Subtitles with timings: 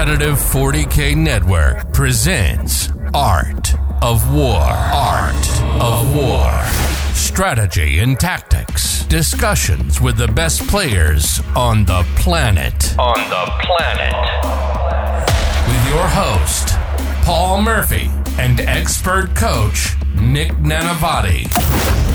[0.00, 4.62] Competitive 40K Network presents Art of War.
[4.62, 6.50] Art of War.
[7.12, 9.04] Strategy and tactics.
[9.04, 12.98] Discussions with the best players on the planet.
[12.98, 14.14] On the planet.
[15.68, 16.70] With your host,
[17.26, 22.09] Paul Murphy, and expert coach, Nick Nanavati.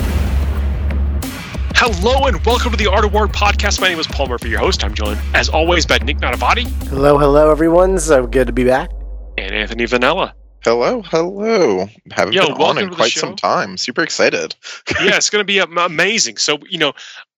[1.78, 3.80] Hello and welcome to the Art of War podcast.
[3.80, 4.82] My name is Paul Murphy, your host.
[4.82, 7.98] I'm joined, as always, by Nick Nanavati Hello, hello, everyone.
[7.98, 8.90] So good to be back.
[9.36, 10.32] and Anthony Vanella.
[10.64, 11.86] Hello, hello.
[12.12, 13.76] Haven't Yo, been on in quite some time.
[13.76, 14.54] Super excited.
[15.00, 16.38] yeah, it's going to be amazing.
[16.38, 16.94] So, you know,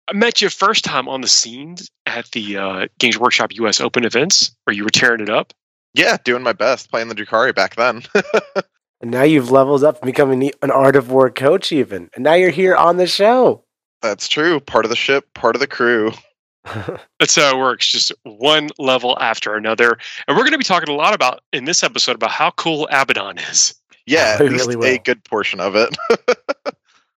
[0.09, 4.05] I met you first time on the scenes at the uh, Games Workshop US Open
[4.05, 5.53] events where you were tearing it up.
[5.95, 8.03] Yeah, doing my best playing the Drukhari back then.
[9.01, 12.11] And now you've leveled up and becoming an Art of War coach, even.
[12.15, 13.65] And now you're here on the show.
[14.03, 14.61] That's true.
[14.61, 16.13] Part of the ship, part of the crew.
[17.19, 19.97] That's how it works, just one level after another.
[20.27, 22.87] And we're going to be talking a lot about in this episode about how cool
[22.91, 23.75] Abaddon is.
[24.07, 25.95] Yeah, at We least really a good portion of it.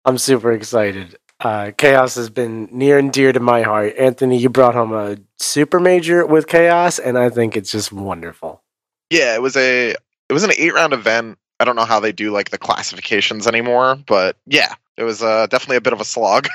[0.04, 1.18] I'm super excited.
[1.40, 3.96] Uh, Chaos has been near and dear to my heart.
[3.98, 8.62] Anthony, you brought home a super major with Chaos, and I think it's just wonderful.
[9.10, 11.38] yeah, it was a it was an eight round event.
[11.62, 15.48] I don't know how they do like the classifications anymore, but yeah, it was uh,
[15.48, 16.50] definitely a bit of a slog.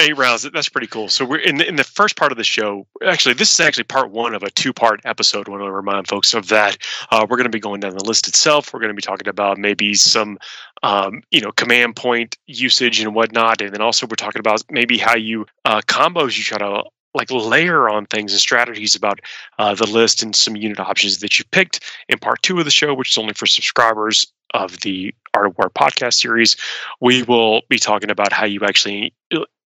[0.00, 0.48] Eight rounds.
[0.50, 1.10] That's pretty cool.
[1.10, 2.86] So we're in the, in the first part of the show.
[3.04, 5.46] Actually, this is actually part one of a two part episode.
[5.46, 6.78] I want to remind folks of that.
[7.10, 8.72] Uh, we're going to be going down the list itself.
[8.72, 10.38] We're going to be talking about maybe some,
[10.82, 14.96] um, you know, command point usage and whatnot, and then also we're talking about maybe
[14.96, 19.20] how you uh, combos you try to like layer on things and strategies about
[19.58, 22.70] uh, the list and some unit options that you picked in part two of the
[22.70, 26.56] show, which is only for subscribers of the Art of War podcast series.
[27.00, 29.12] We will be talking about how you actually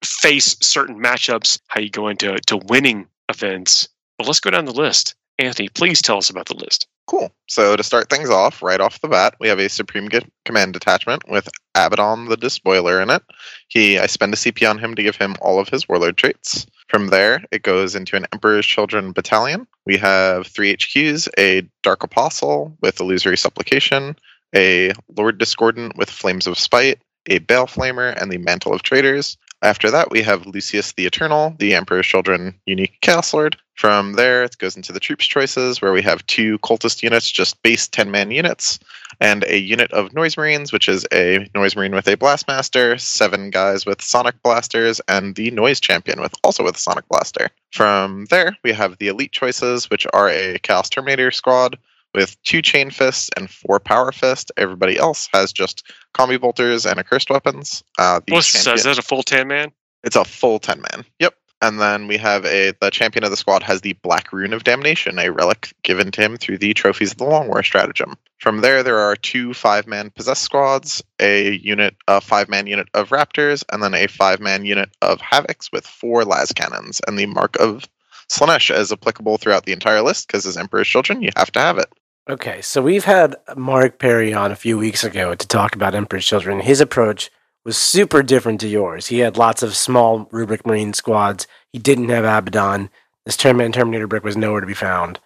[0.03, 3.87] face certain matchups, how you go into to winning events.
[4.17, 5.15] But let's go down the list.
[5.39, 6.87] Anthony, please tell us about the list.
[7.07, 7.31] Cool.
[7.47, 10.07] So to start things off, right off the bat, we have a Supreme
[10.45, 13.23] Command detachment with Abaddon the Despoiler in it.
[13.67, 16.67] He, I spend a CP on him to give him all of his Warlord traits.
[16.87, 19.67] From there, it goes into an Emperor's Children battalion.
[19.85, 24.15] We have three HQs: a Dark Apostle with Illusory Supplication,
[24.55, 29.37] a Lord Discordant with Flames of Spite, a Bale Flamer, and the Mantle of Traitors.
[29.63, 33.57] After that, we have Lucius the Eternal, the Emperor's Children unique Chaos Lord.
[33.75, 37.61] From there, it goes into the troops choices, where we have two cultist units, just
[37.61, 38.79] base 10 man units,
[39.19, 43.51] and a unit of Noise Marines, which is a Noise Marine with a Blastmaster, seven
[43.51, 47.49] guys with Sonic Blasters, and the Noise Champion with also with a Sonic Blaster.
[47.71, 51.77] From there, we have the elite choices, which are a Chaos Terminator squad
[52.13, 54.51] with two Chain Fists and four Power Fist.
[54.57, 57.83] Everybody else has just Combi Bolters and Accursed Weapons.
[57.97, 59.71] Uh, the What's champion- is that a full ten man?
[60.03, 61.05] it's a full 10 man.
[61.19, 61.35] Yep.
[61.63, 64.63] And then we have a the champion of the squad has the Black Rune of
[64.63, 68.15] Damnation, a relic given to him through the Trophies of the Long War stratagem.
[68.39, 72.87] From there, there are two five man possessed squads, a unit, a five man unit
[72.95, 76.99] of Raptors, and then a five man unit of Havocs with four las cannons.
[77.07, 77.87] And the mark of
[78.27, 81.77] Slaanesh is applicable throughout the entire list because as Emperor's Children, you have to have
[81.77, 81.93] it.
[82.29, 86.25] Okay, so we've had Mark Perry on a few weeks ago to talk about Emperor's
[86.25, 86.59] Children.
[86.59, 87.31] His approach
[87.65, 89.07] was super different to yours.
[89.07, 91.47] He had lots of small Rubric Marine squads.
[91.73, 92.89] He didn't have Abaddon.
[93.25, 95.19] This Terminator Terminator brick was nowhere to be found.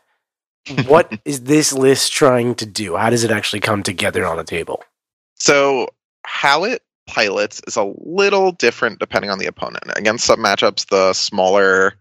[0.87, 2.95] what is this list trying to do?
[2.95, 4.83] How does it actually come together on the table?
[5.35, 5.89] So
[6.23, 9.83] how it pilots is a little different depending on the opponent.
[9.95, 11.95] Against some matchups, the smaller,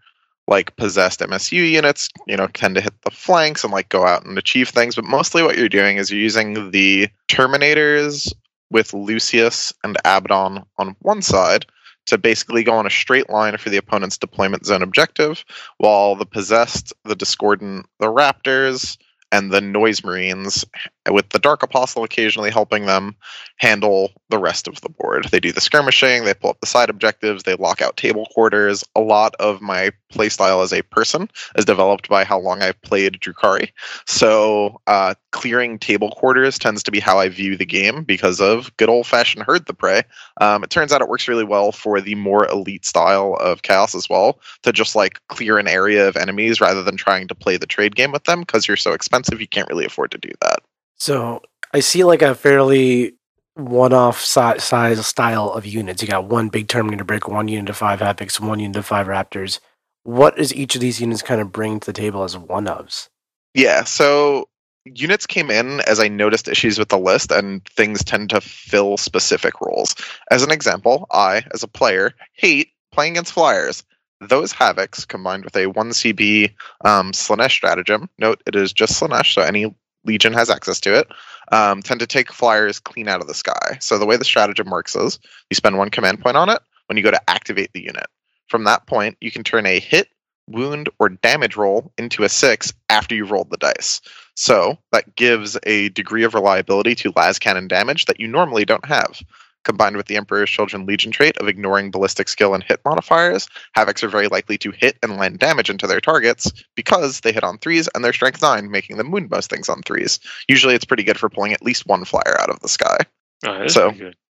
[0.47, 4.25] like possessed MSU units, you know, tend to hit the flanks and like go out
[4.25, 4.95] and achieve things.
[4.95, 8.31] But mostly, what you're doing is you're using the Terminators
[8.69, 11.65] with Lucius and Abaddon on one side
[12.05, 15.43] to basically go on a straight line for the opponent's deployment zone objective,
[15.77, 18.97] while the possessed, the discordant, the Raptors,
[19.35, 20.63] and the Noise Marines,
[21.11, 23.15] with the Dark Apostle occasionally helping them,
[23.57, 25.25] handle the rest of the board.
[25.25, 28.83] They do the skirmishing, they pull up the side objectives, they lock out table quarters.
[28.95, 33.19] A lot of my playstyle as a person is developed by how long I've played
[33.19, 33.71] Drukhari.
[34.07, 38.75] So uh, clearing table quarters tends to be how I view the game because of
[38.77, 40.03] good old fashioned herd the prey.
[40.39, 43.95] Um, it turns out it works really well for the more elite style of chaos
[43.95, 47.57] as well to just like clear an area of enemies rather than trying to play
[47.57, 50.31] the trade game with them because you're so expensive you can't really afford to do
[50.41, 50.59] that.
[50.97, 51.41] So
[51.73, 53.13] I see like a fairly
[53.55, 56.01] one-off si- size style of units.
[56.01, 59.07] You got one big Terminator brick, one unit of five Havocs, one unit of five
[59.07, 59.59] Raptors.
[60.03, 63.09] What does each of these units kind of bring to the table as one ofs?
[63.53, 64.47] Yeah, so
[64.83, 68.97] units came in as I noticed issues with the list, and things tend to fill
[68.97, 69.95] specific roles.
[70.29, 73.83] As an example, I, as a player, hate playing against flyers.
[74.21, 76.53] Those Havocs combined with a 1CP
[76.85, 79.73] um, Slaanesh stratagem, note it is just Slaanesh, so any
[80.05, 81.07] Legion has access to it,
[81.51, 83.77] um, tend to take flyers clean out of the sky.
[83.79, 85.19] So the way the stratagem works is
[85.49, 88.05] you spend one command point on it when you go to activate the unit.
[88.47, 90.09] From that point, you can turn a hit,
[90.47, 94.01] wound, or damage roll into a six after you've rolled the dice.
[94.35, 98.85] So that gives a degree of reliability to las cannon damage that you normally don't
[98.85, 99.19] have.
[99.65, 104.03] Combined with the Emperor's Children Legion trait of ignoring ballistic skill and hit modifiers, Havocs
[104.03, 107.57] are very likely to hit and land damage into their targets because they hit on
[107.57, 110.19] threes and they're strength nine, making them wound most things on threes.
[110.47, 112.97] Usually it's pretty good for pulling at least one flyer out of the sky.
[113.45, 113.91] Oh, So-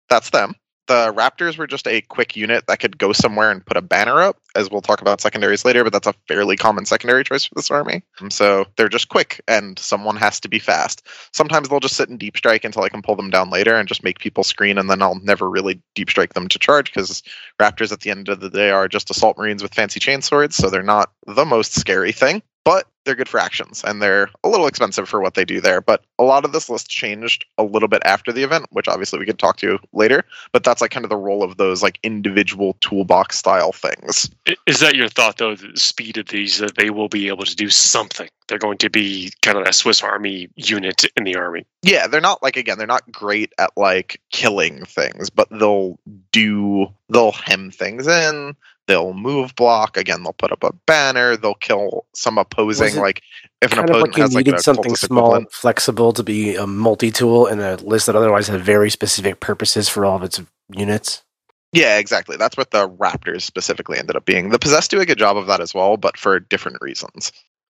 [0.10, 0.56] That's them.
[0.92, 4.22] The Raptors were just a quick unit that could go somewhere and put a banner
[4.22, 7.56] up, as we'll talk about secondaries later, but that's a fairly common secondary choice for
[7.56, 8.04] this army.
[8.20, 11.08] And um, so they're just quick, and someone has to be fast.
[11.32, 13.88] Sometimes they'll just sit in deep strike until I can pull them down later and
[13.88, 17.24] just make people screen, and then I'll never really deep strike them to charge because
[17.58, 20.58] Raptors at the end of the day are just assault marines with fancy chain swords,
[20.58, 22.44] so they're not the most scary thing.
[22.66, 25.82] But they're good for actions, and they're a little expensive for what they do there.
[25.82, 29.20] But a lot of this list changed a little bit after the event, which obviously
[29.20, 30.24] we could talk to later.
[30.52, 34.30] But that's like kind of the role of those like individual toolbox style things.
[34.68, 37.56] Is that your thought, though, the speed of these, that they will be able to
[37.56, 38.30] do something?
[38.48, 41.66] They're going to be kind of a Swiss Army unit in the army.
[41.84, 45.98] Yeah, they're not like again, they're not great at like killing things, but they'll
[46.32, 48.56] do they'll hem things in,
[48.92, 53.22] they'll move block, again, they'll put up a banner, they'll kill some opposing like
[53.62, 55.52] if an opponent like you has like needed a something small, equivalent.
[55.54, 60.06] flexible to be a multi-tool in a list that otherwise had very specific purposes for
[60.06, 60.42] all of its
[60.76, 61.24] units.
[61.72, 62.36] Yeah, exactly.
[62.36, 64.50] That's what the Raptors specifically ended up being.
[64.50, 67.32] The Possessed do a good job of that as well, but for different reasons.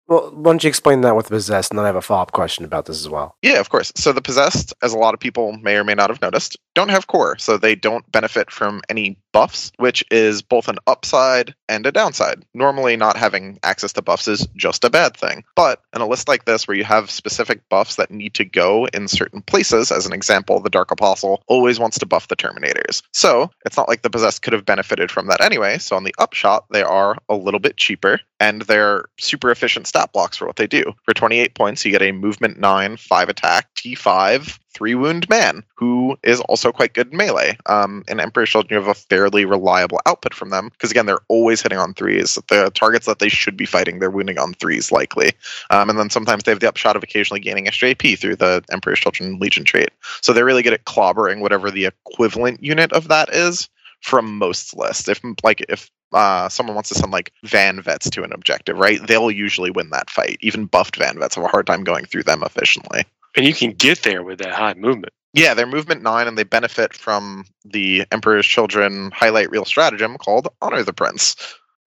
[0.09, 2.31] Well, why don't you explain that with the possessed, and then I have a follow-up
[2.31, 3.35] question about this as well.
[3.43, 3.91] Yeah, of course.
[3.95, 6.89] So the possessed, as a lot of people may or may not have noticed, don't
[6.89, 11.85] have core, so they don't benefit from any buffs, which is both an upside and
[11.85, 12.43] a downside.
[12.55, 15.43] Normally, not having access to buffs is just a bad thing.
[15.55, 18.87] But in a list like this, where you have specific buffs that need to go
[18.87, 23.03] in certain places, as an example, the Dark Apostle always wants to buff the Terminators.
[23.13, 25.77] So it's not like the possessed could have benefited from that anyway.
[25.77, 30.13] So on the upshot, they are a little bit cheaper, and they're super efficient stat
[30.13, 30.83] blocks for what they do.
[31.03, 36.17] For 28 points, you get a movement 9, 5 attack, T5, 3 wound man, who
[36.23, 37.57] is also quite good in melee.
[37.65, 41.19] Um, in Emperor's Children, you have a fairly reliable output from them, because again, they're
[41.27, 42.37] always hitting on threes.
[42.47, 45.33] The targets that they should be fighting, they're wounding on threes likely.
[45.69, 48.63] Um, and then sometimes they have the upshot of occasionally gaining extra AP through the
[48.71, 49.89] Emperor's Children Legion trait.
[50.21, 53.67] So they're really good at clobbering whatever the equivalent unit of that is
[54.01, 55.09] from most lists.
[55.09, 59.05] If like if uh, someone wants to send like van vets to an objective, right?
[59.05, 60.37] They'll usually win that fight.
[60.41, 63.03] Even buffed van vets have a hard time going through them efficiently.
[63.35, 65.13] And you can get there with that high movement.
[65.33, 70.47] Yeah, they're movement nine, and they benefit from the Emperor's Children highlight reel stratagem called
[70.61, 71.35] Honor the Prince.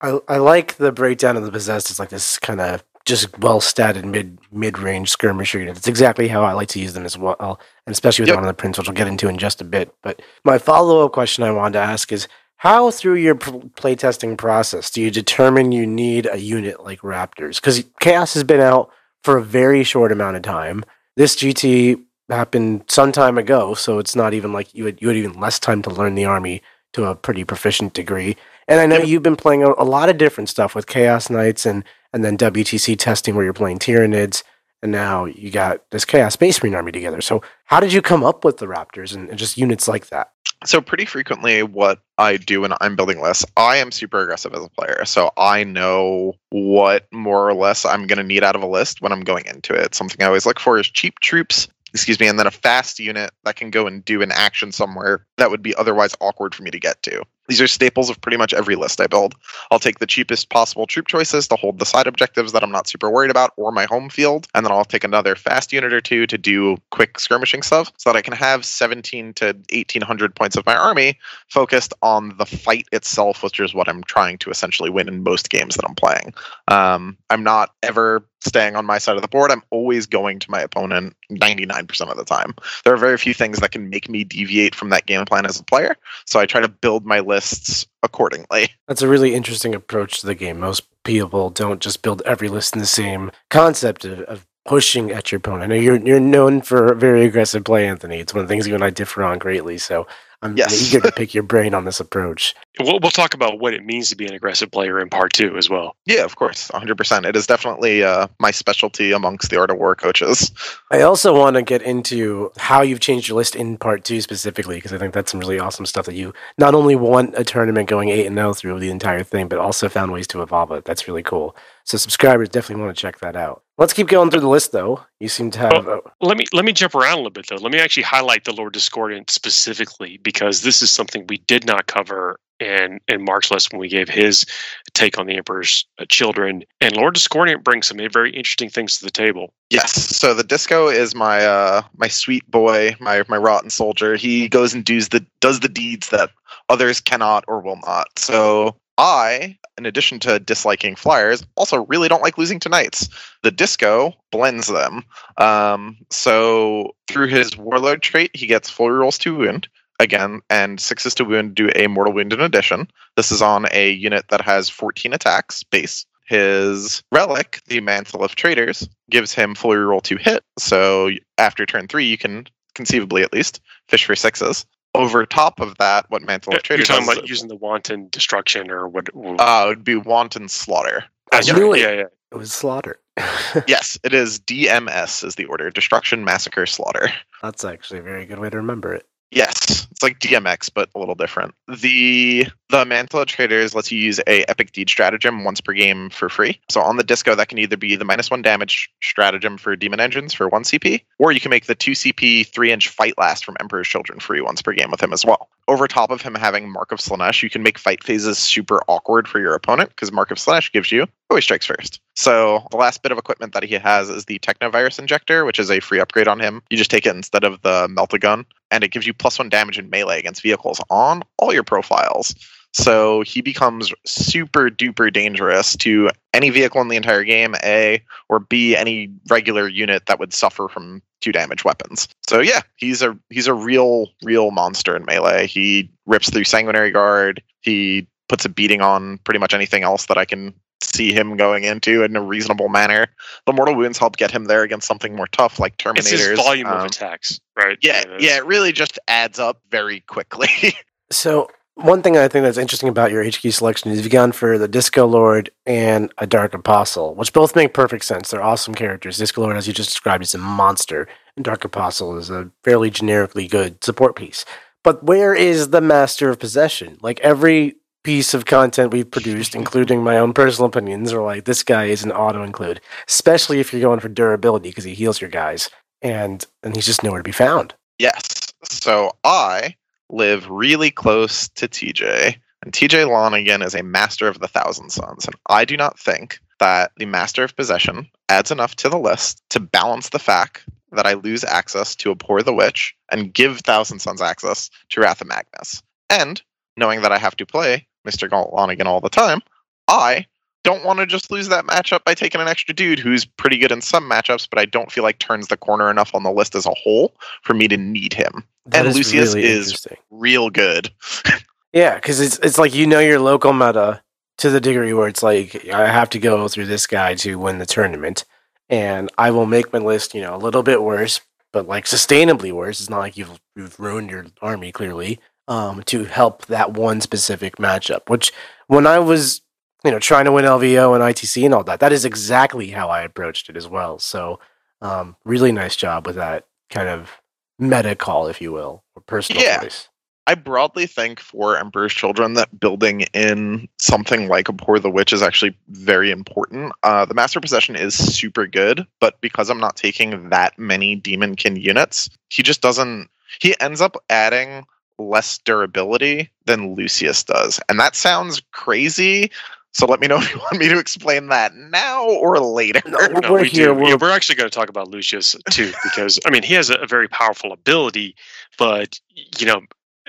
[0.00, 1.90] I, I like the breakdown of the possessed.
[1.90, 5.76] It's like this kind of just well statted mid mid range skirmisher unit.
[5.76, 8.36] It's exactly how I like to use them as well, and especially with Yep.
[8.36, 9.92] one of the prints, which we'll get into in just a bit.
[10.04, 12.28] But my follow up question I wanted to ask is.
[12.62, 17.56] How, through your playtesting process, do you determine you need a unit like Raptors?
[17.56, 18.88] Because Chaos has been out
[19.24, 20.84] for a very short amount of time.
[21.16, 25.16] This GT happened some time ago, so it's not even like you had you had
[25.16, 26.62] even less time to learn the army
[26.92, 28.36] to a pretty proficient degree.
[28.68, 31.66] And I know you've been playing a, a lot of different stuff with Chaos Knights
[31.66, 31.82] and
[32.12, 34.44] and then WTC testing where you're playing Tyranids,
[34.84, 37.22] and now you got this Chaos Space Marine army together.
[37.22, 40.30] So how did you come up with the Raptors and, and just units like that?
[40.64, 44.64] So pretty frequently what I do when I'm building lists, I am super aggressive as
[44.64, 45.04] a player.
[45.04, 49.02] So I know what more or less I'm going to need out of a list
[49.02, 49.94] when I'm going into it.
[49.94, 53.32] Something I always look for is cheap troops, excuse me, and then a fast unit
[53.44, 56.70] that can go and do an action somewhere that would be otherwise awkward for me
[56.70, 57.24] to get to.
[57.48, 59.34] These are staples of pretty much every list I build.
[59.70, 62.86] I'll take the cheapest possible troop choices to hold the side objectives that I'm not
[62.86, 66.00] super worried about or my home field, and then I'll take another fast unit or
[66.00, 70.56] two to do quick skirmishing stuff so that I can have 17 to 1800 points
[70.56, 71.18] of my army
[71.48, 75.50] focused on the fight itself, which is what I'm trying to essentially win in most
[75.50, 76.34] games that I'm playing.
[76.68, 79.50] Um, I'm not ever staying on my side of the board.
[79.50, 82.54] I'm always going to my opponent 99% of the time.
[82.84, 85.58] There are very few things that can make me deviate from that game plan as
[85.58, 85.96] a player,
[86.26, 88.68] so I try to build my lists accordingly.
[88.88, 90.60] That's a really interesting approach to the game.
[90.60, 95.32] Most people don't just build every list in the same concept of, of pushing at
[95.32, 95.64] your opponent.
[95.64, 98.20] I know you're you're known for very aggressive play, Anthony.
[98.20, 99.78] It's one of the things you and I differ on greatly.
[99.78, 100.06] So
[100.44, 100.88] I'm Yes.
[100.88, 102.54] eager to pick your brain on this approach.
[102.80, 105.58] We'll, we'll talk about what it means to be an aggressive player in part two
[105.58, 105.94] as well.
[106.06, 107.26] Yeah, of course, 100%.
[107.26, 110.50] It is definitely uh, my specialty amongst the Art of War coaches.
[110.90, 114.76] I also want to get into how you've changed your list in part two specifically,
[114.76, 117.90] because I think that's some really awesome stuff that you not only want a tournament
[117.90, 120.86] going eight and zero through the entire thing, but also found ways to evolve it.
[120.86, 121.54] That's really cool.
[121.84, 123.62] So subscribers definitely want to check that out.
[123.78, 125.00] Let's keep going through the list, though.
[125.20, 125.88] You seem to have.
[125.88, 127.56] uh, Let me let me jump around a little bit though.
[127.56, 131.86] Let me actually highlight the Lord Discordant specifically because this is something we did not
[131.86, 134.46] cover in in Mark's list when we gave his
[134.94, 136.62] take on the Emperor's uh, children.
[136.80, 139.52] And Lord Discordant brings some very interesting things to the table.
[139.70, 139.92] Yes.
[139.92, 144.14] So the disco is my uh my sweet boy, my my rotten soldier.
[144.14, 146.30] He goes and does the does the deeds that
[146.68, 148.06] others cannot or will not.
[148.16, 153.08] So I, in addition to disliking flyers, also really don't like losing to knights.
[153.42, 155.04] The disco blends them.
[155.38, 159.68] Um, so through his warlord trait, he gets full rolls to wound
[160.02, 162.88] again, and sixes to wound do a mortal wound in addition.
[163.16, 166.04] This is on a unit that has 14 attacks base.
[166.26, 170.44] His relic, the Mantle of Traitors, gives him full reroll to hit.
[170.58, 174.66] So after turn three, you can conceivably at least fish for sixes.
[175.02, 178.08] Over top of that, what Mantle of You're Traitors talking does about using the wanton
[178.10, 179.08] destruction or what?
[179.14, 181.04] uh, would be wanton slaughter.
[181.30, 181.78] That's I right.
[181.78, 181.80] it.
[181.80, 182.04] Yeah, yeah.
[182.30, 183.00] it was slaughter.
[183.66, 187.12] yes, it is DMS is the order: destruction, massacre, slaughter.
[187.42, 189.06] That's actually a very good way to remember it.
[189.32, 191.54] Yes, it's like DMX, but a little different.
[191.66, 196.08] The the Mantle of Traitors lets you use a Epic Deed stratagem once per game
[196.08, 196.58] for free.
[196.70, 200.00] So on the disco, that can either be the minus one damage stratagem for Demon
[200.00, 203.44] Engines for one CP, or you can make the two CP three inch Fight Last
[203.44, 205.50] from Emperor's Children free once per game with him as well.
[205.68, 209.28] Over top of him having Mark of Slaanesh, you can make fight phases super awkward
[209.28, 212.00] for your opponent because Mark of Slaanesh gives you always strikes first.
[212.16, 215.70] So the last bit of equipment that he has is the Technovirus Injector, which is
[215.70, 216.62] a free upgrade on him.
[216.70, 219.78] You just take it instead of the Melt-A-Gun, and it gives you plus one damage
[219.78, 222.34] in melee against vehicles on all your profiles.
[222.72, 228.40] So he becomes super duper dangerous to any vehicle in the entire game, A, or
[228.40, 232.08] B, any regular unit that would suffer from two damage weapons.
[232.28, 235.46] So yeah, he's a he's a real, real monster in melee.
[235.46, 240.16] He rips through Sanguinary Guard, he puts a beating on pretty much anything else that
[240.16, 243.06] I can see him going into in a reasonable manner.
[243.46, 245.98] The mortal wounds help get him there against something more tough like Terminators.
[245.98, 247.78] It's his volume of Um, attacks, right?
[247.82, 250.48] yeah, that's- yeah, it really just adds up very quickly.
[251.12, 251.50] So
[251.82, 254.68] one thing I think that's interesting about your HQ selection is you've gone for the
[254.68, 258.30] Disco Lord and a Dark Apostle, which both make perfect sense.
[258.30, 259.18] They're awesome characters.
[259.18, 262.90] Disco Lord, as you just described, is a monster, and Dark Apostle is a fairly
[262.90, 264.44] generically good support piece.
[264.84, 266.98] But where is the Master of Possession?
[267.02, 271.62] Like every piece of content we've produced, including my own personal opinions, are like this
[271.62, 275.30] guy is an auto include, especially if you're going for durability because he heals your
[275.30, 275.70] guys,
[276.00, 277.74] and and he's just nowhere to be found.
[277.98, 278.52] Yes.
[278.64, 279.76] So I
[280.12, 285.26] live really close to TJ, and TJ Lonigan is a master of the Thousand Suns,
[285.26, 289.42] and I do not think that the Master of Possession adds enough to the list
[289.50, 293.98] to balance the fact that I lose access to Abhor the Witch and give Thousand
[293.98, 295.82] Suns access to Wrath of Magnus.
[296.08, 296.40] And
[296.76, 298.28] knowing that I have to play Mr.
[298.28, 299.40] Lonigan all the time,
[299.88, 300.26] I
[300.64, 303.72] don't want to just lose that matchup by taking an extra dude who's pretty good
[303.72, 306.54] in some matchups, but I don't feel like turns the corner enough on the list
[306.54, 308.44] as a whole for me to need him.
[308.66, 310.90] That And Lucius is- Real good.
[311.74, 314.02] Yeah, because it's it's like you know your local meta
[314.38, 317.58] to the degree where it's like I have to go through this guy to win
[317.58, 318.24] the tournament,
[318.68, 321.20] and I will make my list, you know, a little bit worse,
[321.52, 322.80] but like sustainably worse.
[322.80, 327.56] It's not like you've you've ruined your army clearly um, to help that one specific
[327.56, 328.08] matchup.
[328.10, 328.32] Which
[328.66, 329.40] when I was
[329.84, 332.88] you know trying to win LVO and ITC and all that, that is exactly how
[332.88, 333.98] I approached it as well.
[333.98, 334.40] So
[334.80, 337.10] um, really nice job with that kind of
[337.58, 339.60] meta call, if you will, or personal Yeah.
[339.60, 339.88] choice.
[340.28, 345.20] I broadly think for Emperor's Children that building in something like Abhor the Witch is
[345.20, 346.72] actually very important.
[346.84, 351.60] Uh, the Master Possession is super good, but because I'm not taking that many Demonkin
[351.60, 353.08] units, he just doesn't.
[353.40, 354.64] He ends up adding
[354.96, 357.58] less durability than Lucius does.
[357.68, 359.30] And that sounds crazy.
[359.74, 362.80] So let me know if you want me to explain that now or later.
[362.86, 363.66] No, No, we're we here.
[363.68, 363.74] do.
[363.74, 366.70] We're, Yeah, we're actually going to talk about Lucius too, because I mean he has
[366.70, 368.14] a, a very powerful ability,
[368.58, 368.98] but
[369.38, 369.60] you know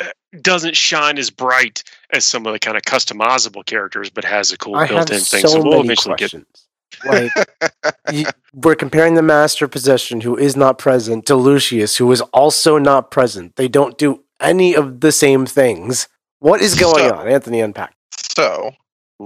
[0.02, 0.06] uh,
[0.42, 4.58] doesn't shine as bright as some of the kind of customizable characters, but has a
[4.58, 5.42] cool I built-in thing.
[5.42, 6.32] so So we'll many eventually get.
[6.32, 6.68] questions.
[7.06, 7.32] Like,
[8.12, 12.22] you, we're comparing the Master of Possession, who is not present, to Lucius, who is
[12.22, 13.56] also not present.
[13.56, 16.08] They don't do any of the same things.
[16.40, 17.62] What is going So- on, Anthony?
[17.62, 17.96] Unpack.
[18.36, 18.72] So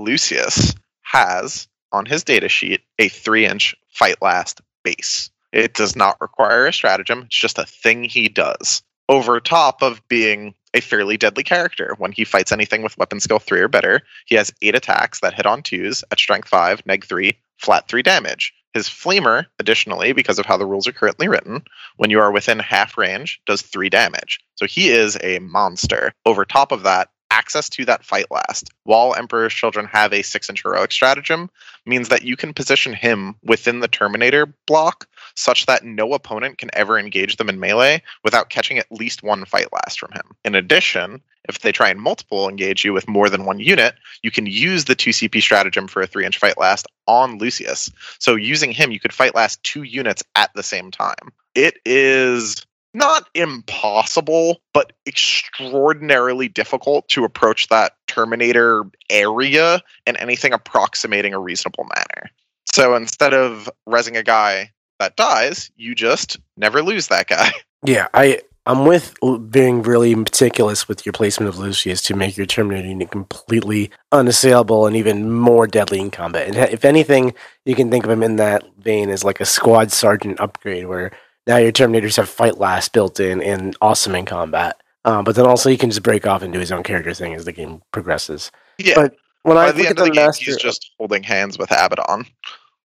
[0.04, 5.30] Lucius has on his data sheet a three inch fight last base.
[5.54, 8.84] It does not require a stratagem, it's just a thing he does.
[9.10, 11.96] Over top of being a fairly deadly character.
[11.98, 15.34] When he fights anything with weapon skill 3 or better, he has 8 attacks that
[15.34, 18.54] hit on 2s at strength 5, neg 3, flat 3 damage.
[18.74, 21.64] His flamer, additionally, because of how the rules are currently written,
[21.96, 24.40] when you are within half range, does 3 damage.
[24.56, 26.14] So he is a monster.
[26.26, 30.50] Over top of that, access to that fight last while Emperor's Children have a six
[30.50, 31.50] inch heroic stratagem
[31.86, 36.70] means that you can position him within the Terminator block such that no opponent can
[36.74, 40.36] ever engage them in melee without catching at least one fight last from him.
[40.44, 44.32] In addition, if they try and multiple engage you with more than one unit, you
[44.32, 47.92] can use the 2 CP stratagem for a 3 inch fight last on Lucius.
[48.20, 51.32] So using him, you could fight last two units at the same time.
[51.56, 52.66] It is
[52.98, 61.86] not impossible, but extraordinarily difficult to approach that Terminator area in anything approximating a reasonable
[61.96, 62.30] manner.
[62.66, 67.52] So instead of resing a guy that dies, you just never lose that guy.
[67.86, 69.16] Yeah, I I'm with
[69.50, 74.88] being really meticulous with your placement of Lucius to make your Terminator unit completely unassailable
[74.88, 76.48] and even more deadly in combat.
[76.48, 77.36] And if anything,
[77.66, 81.12] you can think of him in that vein as like a squad sergeant upgrade, where
[81.48, 84.82] now your Terminators have fight last built in and awesome in combat.
[85.06, 87.34] Um, but then also he can just break off and do his own character thing
[87.34, 88.52] as the game progresses.
[88.78, 88.96] Yeah.
[88.96, 90.92] But when By I the look end at of the, the game, master, he's just
[90.98, 92.26] holding hands with Abaddon.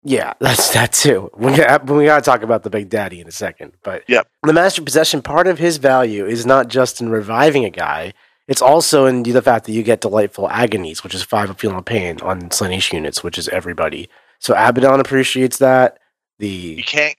[0.03, 1.29] Yeah, that's that too.
[1.37, 3.73] We got, we got to talk about the Big Daddy in a second.
[3.83, 4.27] But Yep.
[4.43, 8.13] the Master Possession, part of his value is not just in reviving a guy,
[8.47, 11.81] it's also in the fact that you get delightful agonies, which is five of feeling
[11.83, 14.09] pain on Slaanesh units, which is everybody.
[14.39, 15.99] So Abaddon appreciates that.
[16.39, 17.15] The You can't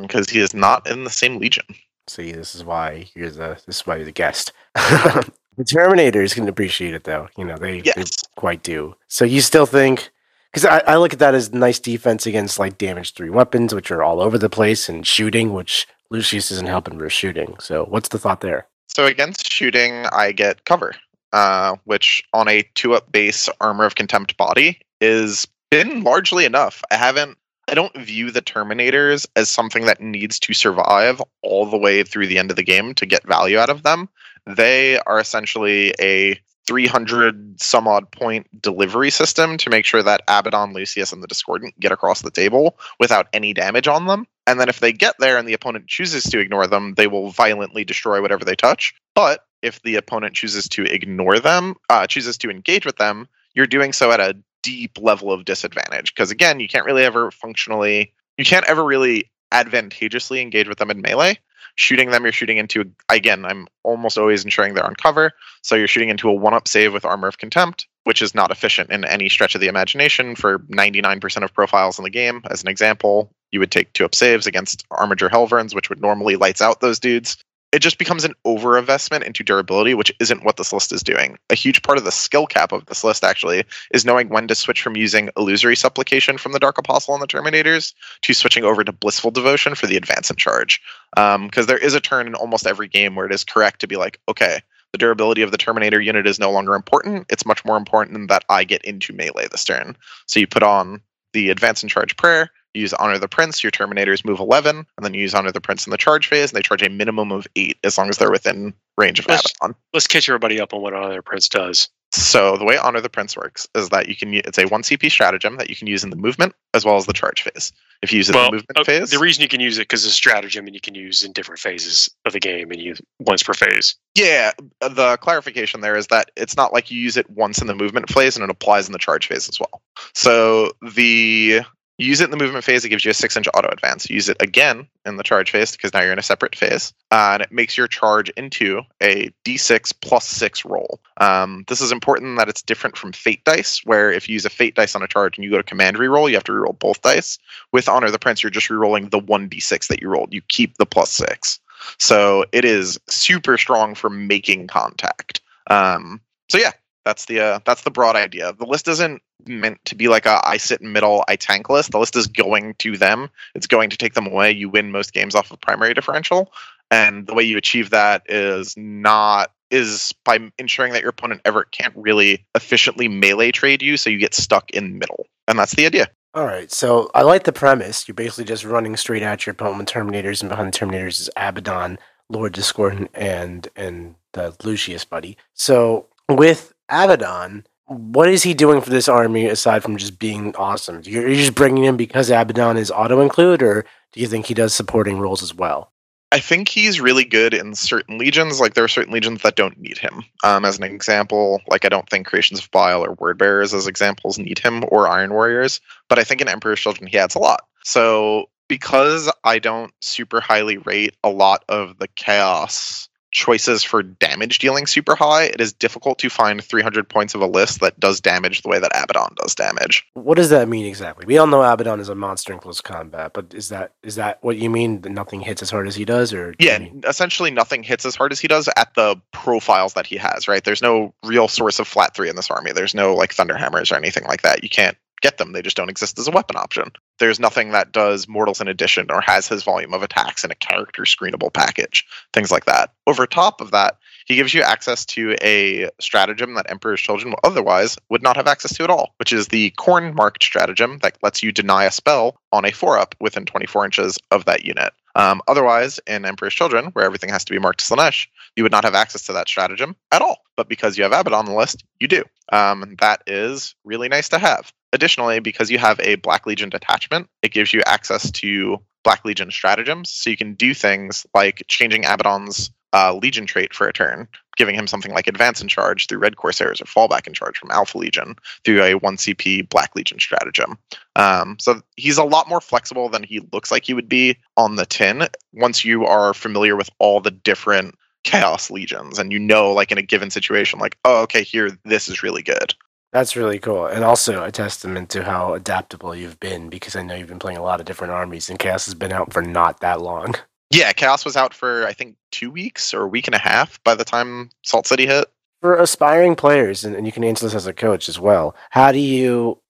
[0.00, 1.64] because he is not in the same legion.
[2.08, 4.52] see, this is why you're the this is why you're the guest.
[4.74, 7.28] the Terminators can appreciate it though.
[7.36, 8.04] You know they, they
[8.36, 8.94] quite do.
[9.08, 10.10] So you still think
[10.52, 13.90] because I, I look at that as nice defense against like damage three weapons, which
[13.90, 17.56] are all over the place, and shooting, which Lucius isn't helping for shooting.
[17.58, 18.66] So what's the thought there?
[18.88, 20.94] So against shooting, I get cover,
[21.32, 26.82] uh, which on a two up base armor of contempt body is been largely enough.
[26.90, 27.38] I haven't.
[27.68, 32.26] I don't view the Terminators as something that needs to survive all the way through
[32.26, 34.08] the end of the game to get value out of them.
[34.46, 40.72] They are essentially a 300 some odd point delivery system to make sure that Abaddon,
[40.72, 44.26] Lucius, and the Discordant get across the table without any damage on them.
[44.46, 47.30] And then if they get there and the opponent chooses to ignore them, they will
[47.30, 48.94] violently destroy whatever they touch.
[49.14, 53.66] But if the opponent chooses to ignore them, uh, chooses to engage with them, you're
[53.66, 56.14] doing so at a deep level of disadvantage.
[56.14, 60.90] Because again, you can't really ever functionally, you can't ever really advantageously engage with them
[60.90, 61.38] in melee.
[61.74, 65.32] Shooting them, you're shooting into, again, I'm almost always ensuring they're on cover.
[65.62, 68.50] So you're shooting into a one up save with Armor of Contempt, which is not
[68.50, 72.42] efficient in any stretch of the imagination for 99% of profiles in the game.
[72.50, 76.36] As an example, you would take two up saves against Armiger Helverins, which would normally
[76.36, 77.42] lights out those dudes.
[77.72, 81.38] It just becomes an over investment into durability, which isn't what this list is doing.
[81.48, 84.54] A huge part of the skill cap of this list, actually, is knowing when to
[84.54, 88.84] switch from using Illusory Supplication from the Dark Apostle and the Terminators to switching over
[88.84, 90.82] to Blissful Devotion for the Advance and Charge.
[91.16, 93.88] Um, because there is a turn in almost every game where it is correct to
[93.88, 94.60] be like, okay,
[94.92, 97.26] the durability of the Terminator unit is no longer important.
[97.30, 99.96] It's much more important that I get into melee this turn.
[100.26, 101.00] So you put on
[101.32, 104.86] the Advance and Charge Prayer, you use Honor the Prince, your Terminators move 11, and
[105.04, 107.32] then you use Honor the Prince in the charge phase, and they charge a minimum
[107.32, 109.76] of 8 as long as they're within range of Let's- Abaddon.
[109.92, 111.88] Let's catch everybody up on what Honor the Prince does.
[112.14, 115.10] So the way Honor the Prince works is that you can it's a 1 CP
[115.10, 117.72] stratagem that you can use in the movement as well as the charge phase.
[118.02, 119.82] If you use it in the movement uh, phase, the reason you can use it
[119.82, 122.78] because it's a stratagem and you can use in different phases of the game and
[122.78, 123.94] use once per phase.
[124.14, 127.74] Yeah, the clarification there is that it's not like you use it once in the
[127.74, 129.80] movement phase and it applies in the charge phase as well.
[130.14, 131.62] So the
[132.02, 134.10] you use it in the movement phase, it gives you a six inch auto advance.
[134.10, 137.30] Use it again in the charge phase because now you're in a separate phase, uh,
[137.34, 141.00] and it makes your charge into a d6 plus six roll.
[141.18, 144.50] Um, this is important that it's different from fate dice, where if you use a
[144.50, 146.78] fate dice on a charge and you go to command reroll, you have to reroll
[146.78, 147.38] both dice.
[147.72, 150.34] With Honor the Prince, you're just rerolling the one d6 that you rolled.
[150.34, 151.60] You keep the plus six.
[151.98, 155.40] So it is super strong for making contact.
[155.68, 156.72] Um, so yeah,
[157.04, 158.52] that's the uh, that's the broad idea.
[158.52, 161.90] The list isn't meant to be like a I sit middle, I tank list.
[161.90, 163.28] The list is going to them.
[163.54, 164.52] It's going to take them away.
[164.52, 166.52] You win most games off of primary differential,
[166.90, 171.64] and the way you achieve that is not is by ensuring that your opponent ever
[171.64, 175.86] can't really efficiently melee trade you, so you get stuck in middle, and that's the
[175.86, 176.08] idea.
[176.34, 178.06] All right, so I like the premise.
[178.06, 181.30] You're basically just running straight at your opponent with Terminators, and behind the Terminators is
[181.36, 185.36] Abaddon, Lord Discordant, and and the Lucius buddy.
[185.54, 191.02] So with Abaddon, what is he doing for this army aside from just being awesome?
[191.04, 194.74] You're, just bringing him because Abaddon is auto include, or do you think he does
[194.74, 195.92] supporting roles as well?
[196.32, 198.58] I think he's really good in certain legions.
[198.58, 200.24] Like there are certain legions that don't need him.
[200.42, 203.86] Um, as an example, like I don't think Creations of Bile or Word Bearers as
[203.86, 207.38] examples need him or Iron Warriors, but I think in Emperor's Children he adds a
[207.38, 207.66] lot.
[207.84, 214.58] So because I don't super highly rate a lot of the chaos choices for damage
[214.58, 218.20] dealing super high, it is difficult to find 300 points of a list that does
[218.20, 220.06] damage the way that Abaddon does damage.
[220.14, 221.26] What does that mean exactly?
[221.26, 224.38] We all know Abaddon is a monster in close combat, but is that is that
[224.42, 225.00] what you mean?
[225.00, 228.14] That nothing hits as hard as he does, or yeah, mean- essentially nothing hits as
[228.14, 230.46] hard as he does at the profiles that he has.
[230.46, 230.62] Right?
[230.62, 232.72] There's no real source of flat three in this army.
[232.72, 234.62] There's no like thunder hammers or anything like that.
[234.62, 235.52] You can't get them.
[235.52, 236.90] They just don't exist as a weapon option.
[237.18, 240.56] There's nothing that does Mortals in addition or has his volume of attacks in a
[240.56, 242.92] character screenable package, things like that.
[243.06, 247.96] Over top of that, he gives you access to a stratagem that Emperor's Children otherwise
[248.08, 251.42] would not have access to at all, which is the Khorne marked stratagem that lets
[251.42, 254.92] you deny a spell on a 4 up within 24 inches of that unit.
[255.14, 258.84] Um, otherwise, in Emperor's Children, where everything has to be marked Slaanesh, you would not
[258.84, 260.38] have access to that stratagem at all.
[260.56, 262.24] But because you have Abaddon the list, you do.
[262.50, 264.72] Um, that is really nice to have.
[264.92, 269.50] Additionally, because you have a Black Legion detachment, it gives you access to Black Legion
[269.50, 270.10] stratagems.
[270.10, 274.74] So you can do things like changing Abaddon's uh, Legion trait for a turn, giving
[274.74, 277.96] him something like Advance in Charge through Red Corsairs or Fallback in Charge from Alpha
[277.96, 280.78] Legion through a 1 CP Black Legion stratagem.
[281.16, 284.76] Um, so he's a lot more flexible than he looks like he would be on
[284.76, 289.72] the tin once you are familiar with all the different Chaos Legions and you know,
[289.72, 292.74] like in a given situation, like, oh, okay, here, this is really good.
[293.12, 293.86] That's really cool.
[293.86, 297.58] And also a testament to how adaptable you've been because I know you've been playing
[297.58, 300.34] a lot of different armies and Chaos has been out for not that long.
[300.74, 303.78] Yeah, Chaos was out for I think two weeks or a week and a half
[303.84, 305.30] by the time Salt City hit.
[305.60, 308.90] For aspiring players, and, and you can answer this as a coach as well, how
[308.90, 309.60] do you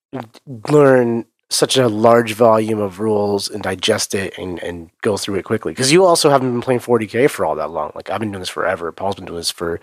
[0.70, 5.44] learn such a large volume of rules and digest it and, and go through it
[5.44, 5.72] quickly?
[5.72, 7.90] Because you also haven't been playing 40k for all that long.
[7.96, 8.92] Like I've been doing this forever.
[8.92, 9.81] Paul's been doing this for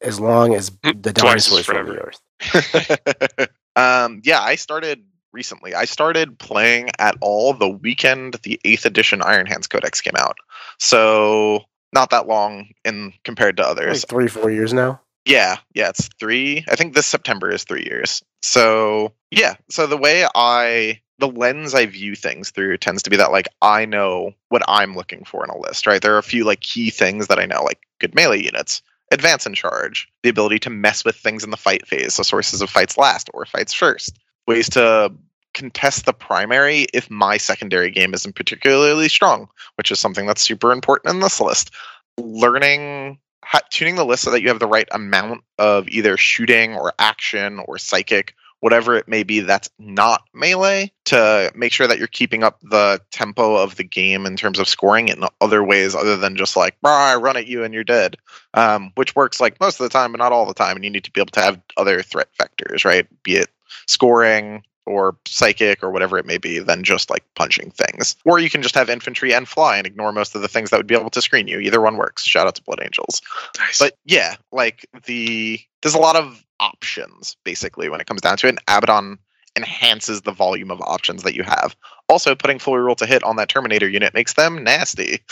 [0.00, 2.20] as long as mm, the dinosaurs from the earth.
[3.76, 5.74] um, yeah, I started recently.
[5.74, 10.36] I started playing at all the weekend the eighth edition Iron Hands Codex came out.
[10.78, 14.02] So not that long in compared to others.
[14.02, 15.00] Like three, four years now.
[15.24, 16.64] Yeah, yeah, it's three.
[16.68, 18.22] I think this September is three years.
[18.42, 23.16] So yeah, so the way I the lens I view things through tends to be
[23.16, 26.00] that like I know what I'm looking for in a list, right?
[26.00, 29.46] There are a few like key things that I know, like good melee units, advance
[29.46, 32.70] in charge, the ability to mess with things in the fight phase, so sources of
[32.70, 35.12] fights last or fights first, ways to
[35.54, 40.72] contest the primary if my secondary game isn't particularly strong, which is something that's super
[40.72, 41.70] important in this list.
[42.18, 43.18] Learning
[43.70, 47.60] tuning the list so that you have the right amount of either shooting or action
[47.66, 52.42] or psychic whatever it may be that's not melee to make sure that you're keeping
[52.42, 56.36] up the tempo of the game in terms of scoring in other ways other than
[56.36, 58.16] just like I run at you and you're dead
[58.54, 60.90] um, which works like most of the time but not all the time and you
[60.90, 63.48] need to be able to have other threat vectors right be it
[63.86, 68.16] scoring or psychic or whatever it may be than just like punching things.
[68.24, 70.78] Or you can just have infantry and fly and ignore most of the things that
[70.78, 71.58] would be able to screen you.
[71.58, 72.24] Either one works.
[72.24, 73.20] Shout out to Blood Angels.
[73.58, 73.78] Nice.
[73.78, 78.46] But yeah, like the there's a lot of options basically when it comes down to
[78.46, 78.50] it.
[78.50, 79.18] And Abaddon
[79.56, 81.74] enhances the volume of options that you have.
[82.08, 85.20] Also, putting full roll to hit on that Terminator unit makes them nasty.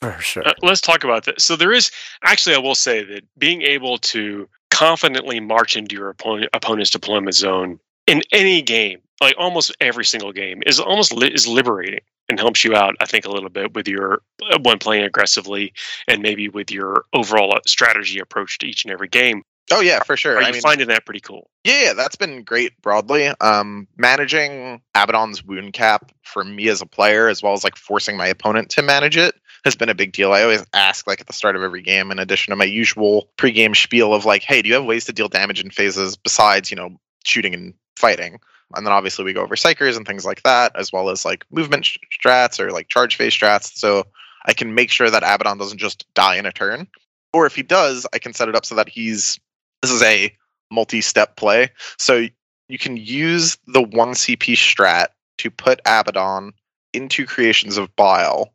[0.00, 0.46] For sure.
[0.46, 1.44] Uh, let's talk about this.
[1.44, 1.90] So there is
[2.22, 7.34] actually, I will say that being able to confidently march into your opponent, opponent's deployment
[7.34, 12.38] zone in any game, like almost every single game, is almost li- is liberating and
[12.38, 12.94] helps you out.
[13.00, 15.72] I think a little bit with your uh, when playing aggressively
[16.08, 19.42] and maybe with your overall strategy approach to each and every game.
[19.72, 20.36] Oh yeah, for sure.
[20.36, 21.50] Are I you mean, finding that pretty cool?
[21.64, 23.28] Yeah, that's been great broadly.
[23.40, 28.16] Um, managing Abaddon's wound cap for me as a player, as well as like forcing
[28.16, 30.32] my opponent to manage it, has been a big deal.
[30.32, 33.28] I always ask like at the start of every game, in addition to my usual
[33.38, 36.70] pregame spiel of like, "Hey, do you have ways to deal damage in phases besides
[36.70, 38.38] you know shooting and fighting.
[38.74, 41.44] And then obviously we go over psykers and things like that, as well as like
[41.50, 41.88] movement
[42.22, 43.76] strats or like charge phase strats.
[43.76, 44.04] So
[44.44, 46.88] I can make sure that Abaddon doesn't just die in a turn.
[47.32, 49.38] Or if he does, I can set it up so that he's
[49.82, 50.34] this is a
[50.70, 51.70] multi-step play.
[51.98, 52.26] So
[52.68, 55.08] you can use the one CP strat
[55.38, 56.52] to put Abaddon
[56.92, 58.52] into creations of bile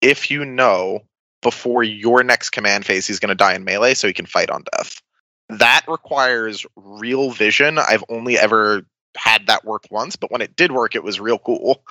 [0.00, 1.00] if you know
[1.42, 4.50] before your next command phase he's going to die in melee so he can fight
[4.50, 5.00] on death
[5.48, 7.78] that requires real vision.
[7.78, 8.82] I've only ever
[9.16, 11.82] had that work once, but when it did work, it was real cool.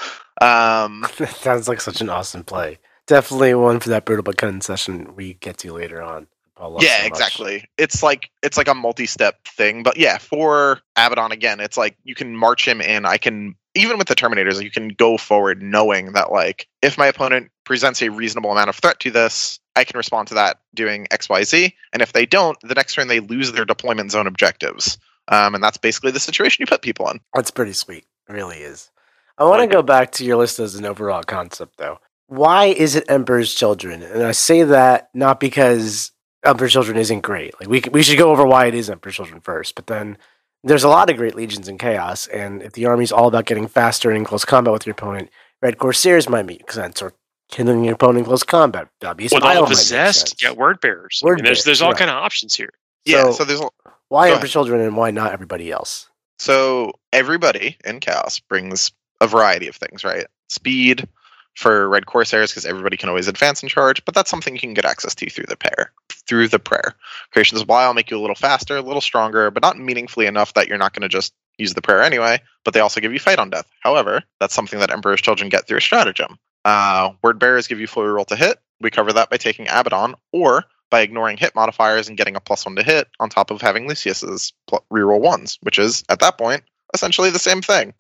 [0.42, 2.80] Um, that sounds like such an awesome play.
[3.08, 6.28] Definitely one for that brutal but cunning session we get to later on.
[6.60, 11.60] Yeah so exactly it's like it's like a multi-step thing but yeah for abaddon again
[11.60, 14.88] it's like you can march him in i can even with the terminators you can
[14.90, 19.12] go forward knowing that like if my opponent presents a reasonable amount of threat to
[19.12, 23.08] this i can respond to that doing xyz and if they don't the next turn
[23.10, 27.10] they lose their deployment zone objectives um, and that's basically the situation you put people
[27.10, 28.06] in That's pretty sweet.
[28.30, 28.90] It really is.
[29.38, 32.00] I want to go back to your list as an overall concept, though.
[32.28, 34.02] Why is it Emperor's Children?
[34.02, 36.12] And I say that not because
[36.46, 37.54] Emperor's Children isn't great.
[37.60, 39.76] Like we we should go over why it isn't for Children first.
[39.76, 40.18] But then
[40.64, 43.68] there's a lot of great legions in Chaos, and if the army's all about getting
[43.68, 45.30] faster and in close combat with your opponent,
[45.62, 47.14] Red Corsairs might make sense, or
[47.52, 48.88] killing your opponent in close combat.
[49.02, 50.42] That'd be With Spile all might make possessed, sense.
[50.44, 51.20] you word bearers.
[51.24, 51.98] Word I mean, there's there's bearers, all right.
[52.00, 52.72] kind of options here.
[53.06, 53.70] yeah So- so there's a-
[54.10, 56.10] Why Go Emperor's Children and why not everybody else?
[56.40, 60.26] So everybody in Chaos brings a variety of things, right?
[60.50, 61.08] Speed
[61.56, 64.74] for Red Corsairs because everybody can always advance and charge, but that's something you can
[64.74, 65.92] get access to through the pair,
[66.28, 66.96] through the prayer.
[67.32, 70.54] Creations of Bile make you a little faster, a little stronger, but not meaningfully enough
[70.54, 72.40] that you're not going to just use the prayer anyway.
[72.64, 73.68] But they also give you fight on death.
[73.80, 76.38] However, that's something that Emperor's Children get through a stratagem.
[76.66, 78.60] Uh, word bearers give you full reroll to hit.
[78.82, 82.66] We cover that by taking Abaddon, or by ignoring hit modifiers and getting a plus
[82.66, 84.54] one to hit on top of having Lucius's
[84.92, 86.64] reroll ones, which is at that point
[86.94, 87.94] essentially the same thing.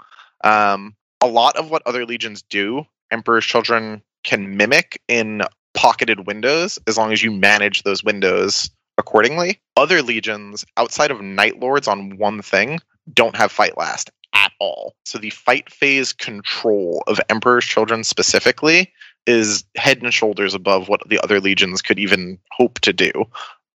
[0.43, 2.85] Um, a lot of what other legions do,
[3.15, 5.41] Emperor's Children can mimic in
[5.73, 9.61] pocketed windows as long as you manage those windows accordingly.
[9.77, 12.79] Other legions, outside of Night Lords on one thing,
[13.13, 14.95] don't have fight last at all.
[15.05, 18.91] So the fight phase control of Emperor's Children specifically
[19.25, 23.11] is head and shoulders above what the other legions could even hope to do.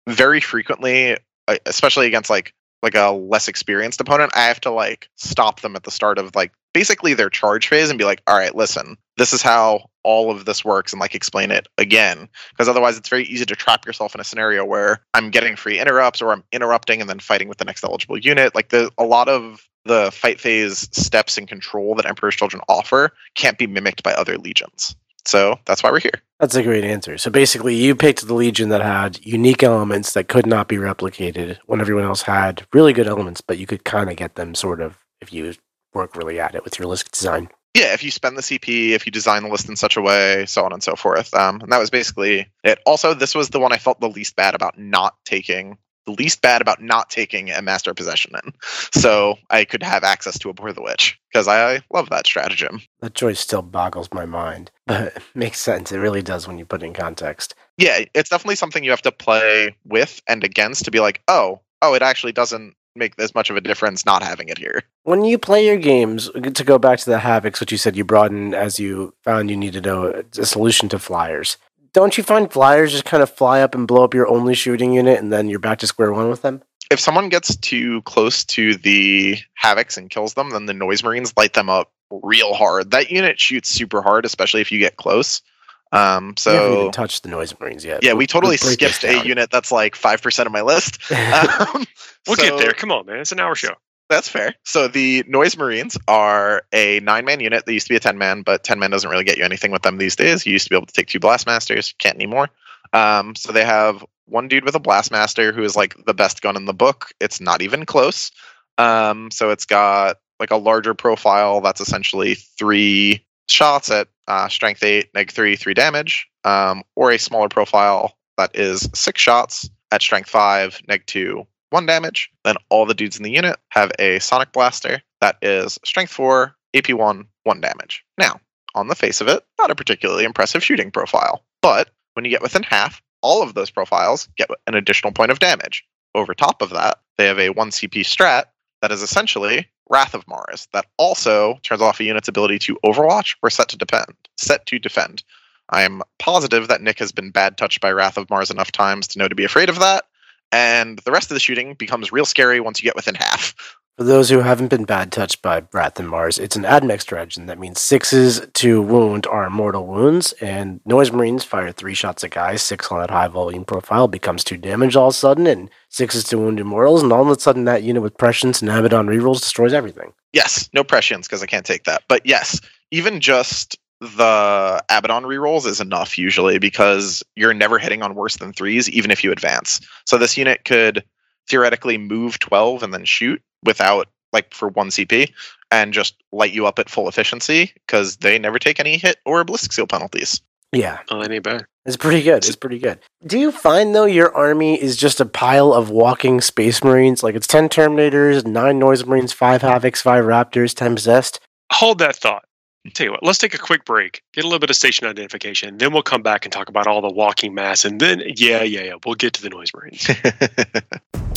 [0.08, 5.08] Very frequently, uh, especially against like like a less experienced opponent, I have to like
[5.16, 8.36] stop them at the start of like basically their charge phase and be like, all
[8.36, 12.28] right, listen, this is how all of this works and like explain it again.
[12.50, 15.78] Because otherwise it's very easy to trap yourself in a scenario where I'm getting free
[15.78, 18.54] interrupts or I'm interrupting and then fighting with the next eligible unit.
[18.54, 23.10] Like the a lot of the fight phase steps and control that Emperor's Children offer
[23.34, 24.94] can't be mimicked by other legions.
[25.24, 26.22] So that's why we're here.
[26.40, 27.18] That's a great answer.
[27.18, 31.58] So basically, you picked the Legion that had unique elements that could not be replicated
[31.66, 34.80] when everyone else had really good elements, but you could kind of get them sort
[34.80, 35.52] of if you
[35.94, 37.48] work really at it with your list design.
[37.74, 40.46] yeah, if you spend the CP, if you design the list in such a way,
[40.46, 41.32] so on and so forth.
[41.34, 42.78] Um, and that was basically it.
[42.86, 45.78] Also, this was the one I felt the least bad about not taking.
[46.06, 48.54] The least bad about not taking a master possession in,
[48.94, 52.80] so I could have access to Abhor the Witch because I love that stratagem.
[53.00, 55.92] That choice still boggles my mind, but it makes sense.
[55.92, 57.54] It really does when you put it in context.
[57.76, 61.60] Yeah, it's definitely something you have to play with and against to be like, oh,
[61.82, 64.82] oh, it actually doesn't make as much of a difference not having it here.
[65.04, 68.04] When you play your games, to go back to the Havocs, which you said you
[68.04, 71.56] brought in as you found you needed a, a solution to flyers,
[71.92, 74.92] don't you find flyers just kind of fly up and blow up your only shooting
[74.92, 76.62] unit and then you're back to square one with them?
[76.90, 81.34] if someone gets too close to the havocs and kills them, then the noise marines
[81.36, 82.90] light them up real hard.
[82.90, 85.42] That unit shoots super hard, especially if you get close.
[85.90, 88.02] Um, we haven't so even touched the noise marines yet.
[88.02, 90.98] yeah, we We'll- totally we'll skipped a unit that's like five percent of my list.
[91.12, 91.86] Um,
[92.26, 92.72] We'll so get there.
[92.74, 93.20] Come on, man.
[93.20, 93.74] It's an hour show.
[94.10, 94.54] That's fair.
[94.64, 97.64] So the noise marines are a nine man unit.
[97.64, 99.70] They used to be a ten man, but ten man doesn't really get you anything
[99.70, 100.44] with them these days.
[100.44, 102.48] You used to be able to take two blast masters, can't anymore.
[102.92, 106.42] Um, so they have one dude with a blast master who is like the best
[106.42, 107.12] gun in the book.
[107.20, 108.30] It's not even close.
[108.76, 114.82] Um, so it's got like a larger profile that's essentially three shots at uh, strength
[114.82, 120.02] eight, neg three, three damage, um, or a smaller profile that is six shots at
[120.02, 122.30] strength five, neg two, one damage.
[122.44, 126.56] Then all the dudes in the unit have a sonic blaster that is strength four,
[126.74, 128.04] AP one, one damage.
[128.16, 128.40] Now,
[128.74, 132.42] on the face of it, not a particularly impressive shooting profile, but when you get
[132.42, 135.84] within half, all of those profiles get an additional point of damage.
[136.14, 138.44] Over top of that, they have a 1 CP strat
[138.80, 143.36] that is essentially Wrath of Mars that also turns off a unit's ability to overwatch
[143.42, 144.14] or set to defend.
[144.36, 145.22] Set to defend.
[145.70, 149.06] I am positive that Nick has been bad touched by Wrath of Mars enough times
[149.08, 150.04] to know to be afraid of that,
[150.50, 153.54] and the rest of the shooting becomes real scary once you get within half.
[153.98, 157.42] For those who haven't been bad touched by Wrath and Mars, it's an admech strategy.
[157.42, 162.30] That means sixes to wound are mortal wounds, and Noise Marines fire three shots at
[162.30, 165.68] guys, six on that high volume profile becomes two damage all of a sudden, and
[165.88, 169.08] sixes to wound immortals, and all of a sudden that unit with prescience and Abaddon
[169.08, 170.12] rerolls destroys everything.
[170.32, 172.04] Yes, no prescience because I can't take that.
[172.06, 172.60] But yes,
[172.92, 178.52] even just the Abaddon rerolls is enough usually because you're never hitting on worse than
[178.52, 179.80] threes, even if you advance.
[180.06, 181.02] So this unit could
[181.48, 185.32] theoretically move 12 and then shoot without, like, for one CP
[185.70, 189.44] and just light you up at full efficiency because they never take any hit or
[189.44, 190.40] ballistic skill penalties.
[190.72, 191.64] Yeah, Oh, that ain't bad.
[191.86, 192.44] It's pretty good.
[192.44, 192.98] It's pretty good.
[193.26, 197.22] Do you find though your army is just a pile of walking space marines?
[197.22, 201.40] Like it's ten Terminators, nine Noise Marines, five Havocs, five Raptors, ten Possessed.
[201.72, 202.44] Hold that thought.
[202.92, 205.76] Tell you what, let's take a quick break, get a little bit of station identification,
[205.78, 208.82] then we'll come back and talk about all the walking mass, and then yeah, yeah,
[208.82, 210.08] yeah, we'll get to the noise marines.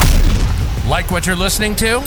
[0.88, 2.00] Like what you're listening to?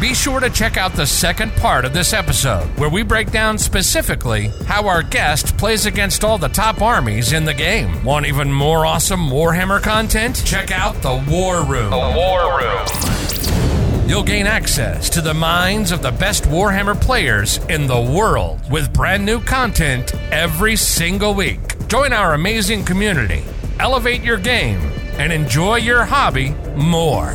[0.00, 3.58] Be sure to check out the second part of this episode, where we break down
[3.58, 8.04] specifically how our guest plays against all the top armies in the game.
[8.04, 10.40] Want even more awesome Warhammer content?
[10.46, 11.90] Check out the War Room.
[11.90, 14.08] The War Room.
[14.08, 18.92] You'll gain access to the minds of the best Warhammer players in the world with
[18.92, 21.88] brand new content every single week.
[21.88, 23.42] Join our amazing community,
[23.80, 24.78] elevate your game,
[25.18, 27.34] and enjoy your hobby more.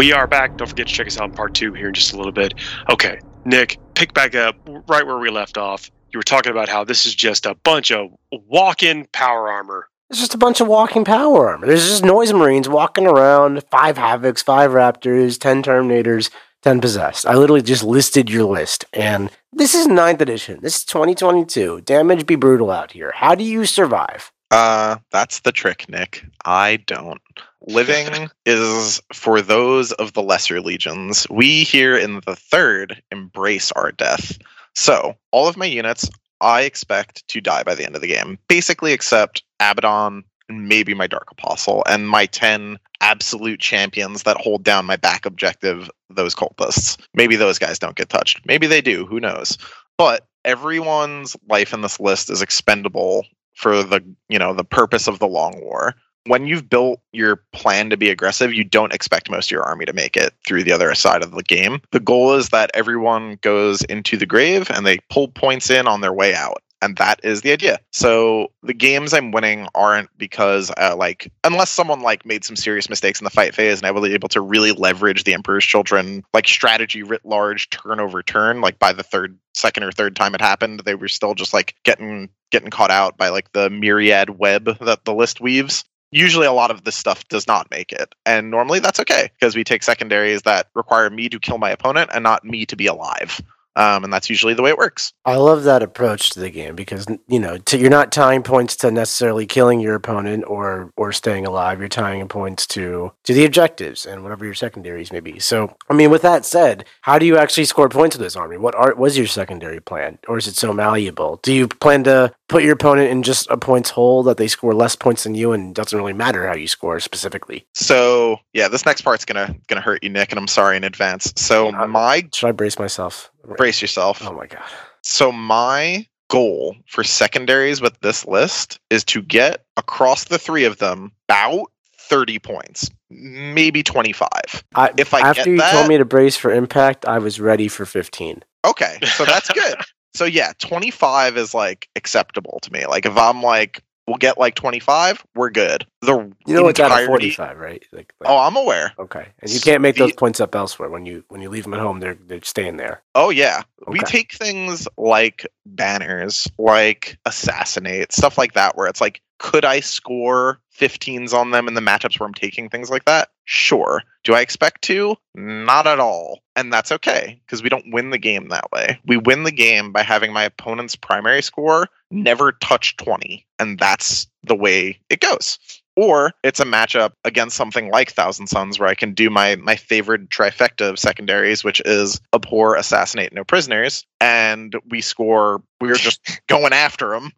[0.00, 0.56] We are back.
[0.56, 2.54] Don't forget to check us out in part two here in just a little bit.
[2.88, 4.56] Okay, Nick, pick back up
[4.88, 5.90] right where we left off.
[6.10, 9.88] You were talking about how this is just a bunch of walk in power armor.
[10.08, 11.66] It's just a bunch of walking power armor.
[11.66, 16.30] There's just noise marines walking around, five Havocs, five Raptors, ten Terminators,
[16.62, 17.26] ten Possessed.
[17.26, 18.86] I literally just listed your list.
[18.94, 20.60] And this is ninth edition.
[20.62, 21.82] This is 2022.
[21.82, 23.12] Damage be brutal out here.
[23.14, 24.32] How do you survive?
[24.50, 26.24] Uh, that's the trick, Nick.
[26.44, 27.20] I don't.
[27.66, 31.26] Living is for those of the lesser legions.
[31.28, 34.38] We here in the third embrace our death.
[34.74, 36.08] So, all of my units,
[36.40, 38.38] I expect to die by the end of the game.
[38.48, 44.62] Basically, except Abaddon and maybe my Dark Apostle and my 10 absolute champions that hold
[44.62, 46.98] down my back objective, those cultists.
[47.14, 48.44] Maybe those guys don't get touched.
[48.46, 49.06] Maybe they do.
[49.06, 49.58] Who knows?
[49.96, 55.18] But everyone's life in this list is expendable for the you know the purpose of
[55.18, 55.94] the long war
[56.26, 59.84] when you've built your plan to be aggressive, you don't expect most of your army
[59.86, 61.80] to make it through the other side of the game.
[61.92, 66.00] The goal is that everyone goes into the grave and they pull points in on
[66.00, 66.62] their way out.
[66.82, 67.78] And that is the idea.
[67.92, 72.88] So the games I'm winning aren't because, uh, like, unless someone like made some serious
[72.88, 76.24] mistakes in the fight phase and I was able to really leverage the Emperor's Children
[76.32, 78.62] like strategy writ large, turn over turn.
[78.62, 81.74] Like by the third, second or third time it happened, they were still just like
[81.82, 86.52] getting getting caught out by like the myriad web that the list weaves usually a
[86.52, 88.14] lot of this stuff does not make it.
[88.26, 92.10] And normally that's okay because we take secondaries that require me to kill my opponent
[92.12, 93.40] and not me to be alive.
[93.76, 95.12] Um, and that's usually the way it works.
[95.24, 98.74] I love that approach to the game because you know to, you're not tying points
[98.76, 101.78] to necessarily killing your opponent or or staying alive.
[101.78, 105.38] You're tying points to to the objectives and whatever your secondaries may be.
[105.38, 108.56] So, I mean, with that said, how do you actually score points with this army?
[108.56, 111.38] What art was your secondary plan, or is it so malleable?
[111.42, 114.74] Do you plan to put your opponent in just a points hole that they score
[114.74, 117.64] less points than you, and doesn't really matter how you score specifically?
[117.74, 121.32] So, yeah, this next part's gonna gonna hurt you, Nick, and I'm sorry in advance.
[121.36, 123.30] So, my should I brace myself?
[123.56, 124.22] brace yourself.
[124.22, 124.62] Oh my god.
[125.02, 130.78] So my goal for secondaries with this list is to get across the three of
[130.78, 131.66] them about
[131.98, 134.28] 30 points, maybe 25.
[134.74, 137.68] I, if I after you that, told me to brace for impact, I was ready
[137.68, 138.42] for 15.
[138.64, 139.76] Okay, so that's good.
[140.14, 142.86] so yeah, 25 is like acceptable to me.
[142.86, 145.86] Like if I'm like we'll get like 25 we're good.
[146.02, 147.84] The you know it's at 45 right?
[147.92, 148.92] Like, like, oh i'm aware.
[148.98, 150.90] Okay and you can't make those points up elsewhere.
[150.90, 153.02] When you when you leave them at home they're they're staying there.
[153.14, 153.62] Oh yeah.
[153.82, 153.92] Okay.
[153.92, 159.80] we take things like banners like assassinate stuff like that where it's like could i
[159.80, 163.28] score 15s on them in the matchups where i'm taking things like that?
[163.44, 164.02] Sure.
[164.24, 165.16] Do i expect to?
[165.36, 166.40] Not at all.
[166.56, 168.98] And that's okay because we don't win the game that way.
[169.06, 174.26] We win the game by having my opponent's primary score never touch 20 and that's
[174.42, 175.58] the way it goes
[175.96, 179.76] or it's a matchup against something like Thousand Sons where I can do my my
[179.76, 185.62] favorite trifecta of secondaries, which is abhor, assassinate, no prisoners, and we score.
[185.80, 187.32] We're just going after them.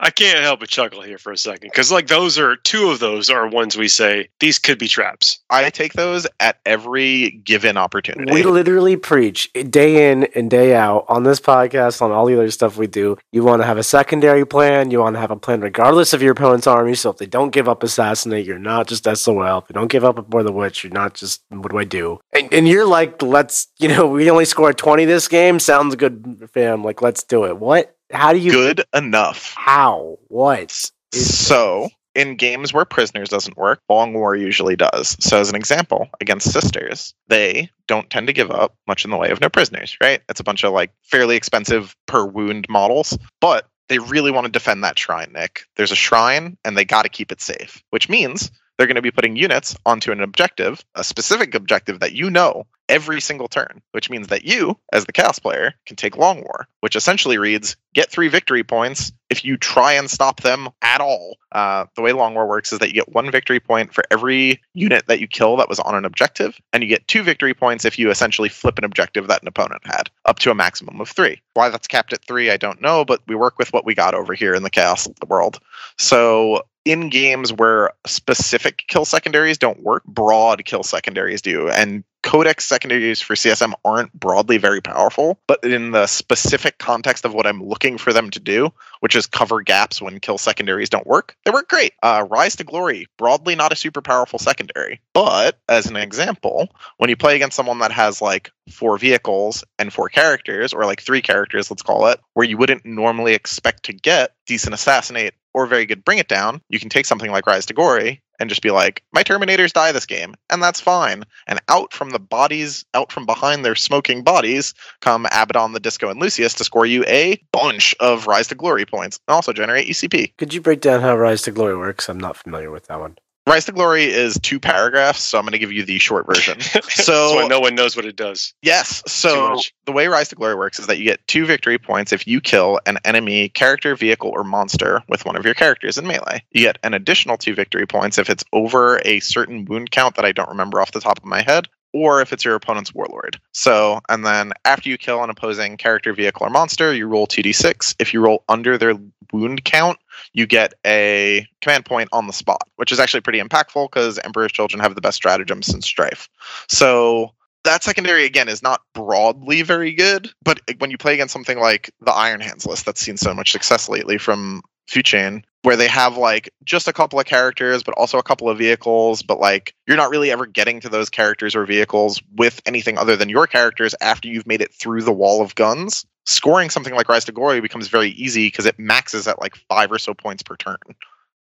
[0.00, 3.00] I can't help but chuckle here for a second because like those are two of
[3.00, 5.40] those are ones we say these could be traps.
[5.50, 8.32] I take those at every given opportunity.
[8.32, 12.50] We literally preach day in and day out on this podcast, on all the other
[12.50, 13.16] stuff we do.
[13.32, 14.90] You want to have a secondary plan.
[14.90, 16.94] You want to have a plan regardless of your opponent's army.
[16.94, 18.46] So if they don't give up assassinate.
[18.46, 19.58] You're not just SOL.
[19.58, 22.20] If you don't give up abhor the witch, you're not just what do I do?
[22.32, 25.58] And, and you're like, let's, you know, we only scored 20 this game.
[25.58, 26.84] Sounds good, fam.
[26.84, 27.58] Like, let's do it.
[27.58, 27.77] What?
[28.12, 28.52] How do you?
[28.52, 29.54] Good enough.
[29.56, 30.18] How?
[30.28, 30.90] What?
[31.12, 35.16] So in games where prisoners doesn't work, long war usually does.
[35.20, 39.16] So as an example, against sisters, they don't tend to give up much in the
[39.16, 40.20] way of no prisoners, right?
[40.28, 44.50] It's a bunch of like fairly expensive per wound models, but they really want to
[44.50, 45.62] defend that shrine, Nick.
[45.76, 49.02] There's a shrine and they got to keep it safe, which means they're going to
[49.02, 53.82] be putting units onto an objective, a specific objective that you know every single turn,
[53.92, 57.76] which means that you, as the Chaos player, can take Long War, which essentially reads
[57.94, 61.36] get three victory points if you try and stop them at all.
[61.52, 64.60] Uh, the way Long War works is that you get one victory point for every
[64.74, 67.84] unit that you kill that was on an objective, and you get two victory points
[67.84, 71.08] if you essentially flip an objective that an opponent had, up to a maximum of
[71.08, 71.40] three.
[71.54, 74.14] Why that's capped at three, I don't know, but we work with what we got
[74.14, 75.58] over here in the Chaos world.
[75.98, 81.68] So in games where specific kill secondaries don't work, broad kill secondaries do.
[81.68, 87.34] And codex secondaries for CSM aren't broadly very powerful, but in the specific context of
[87.34, 91.06] what I'm looking for them to do, which is cover gaps when kill secondaries don't
[91.06, 91.94] work, they work great.
[92.02, 95.00] Uh, Rise to Glory, broadly not a super powerful secondary.
[95.14, 99.92] But as an example, when you play against someone that has like four vehicles and
[99.92, 103.92] four characters, or like three characters, let's call it, where you wouldn't normally expect to
[103.92, 107.66] get decent assassinate or very good bring it down, you can take something like Rise
[107.66, 111.24] to Glory and just be like, my Terminators die this game, and that's fine.
[111.46, 116.08] And out from the bodies, out from behind their smoking bodies, come Abaddon, the Disco,
[116.08, 119.88] and Lucius to score you a bunch of Rise to Glory points and also generate
[119.88, 120.36] ECP.
[120.36, 122.08] Could you break down how Rise to Glory works?
[122.08, 123.16] I'm not familiar with that one.
[123.48, 126.58] Rise to Glory is two paragraphs, so I'm going to give you the short version.
[126.88, 128.54] So, so no one knows what it does.
[128.62, 129.02] Yes.
[129.06, 132.26] So the way Rise to Glory works is that you get two victory points if
[132.26, 136.42] you kill an enemy character, vehicle, or monster with one of your characters in melee.
[136.50, 140.24] You get an additional two victory points if it's over a certain wound count that
[140.24, 141.68] I don't remember off the top of my head.
[141.94, 143.40] Or if it's your opponent's warlord.
[143.52, 147.96] So, and then after you kill an opposing character, vehicle, or monster, you roll 2d6.
[147.98, 148.94] If you roll under their
[149.32, 149.98] wound count,
[150.32, 154.52] you get a command point on the spot, which is actually pretty impactful because Emperor's
[154.52, 156.28] Children have the best stratagems since Strife.
[156.68, 157.32] So
[157.64, 161.90] that secondary again is not broadly very good, but when you play against something like
[162.00, 166.16] the Iron Hands list that's seen so much success lately from Fuchain, where they have
[166.16, 169.96] like just a couple of characters, but also a couple of vehicles, but like you're
[169.96, 173.94] not really ever getting to those characters or vehicles with anything other than your characters
[174.00, 176.06] after you've made it through the wall of guns.
[176.26, 179.90] Scoring something like Rise to Glory becomes very easy because it maxes at like five
[179.90, 180.76] or so points per turn.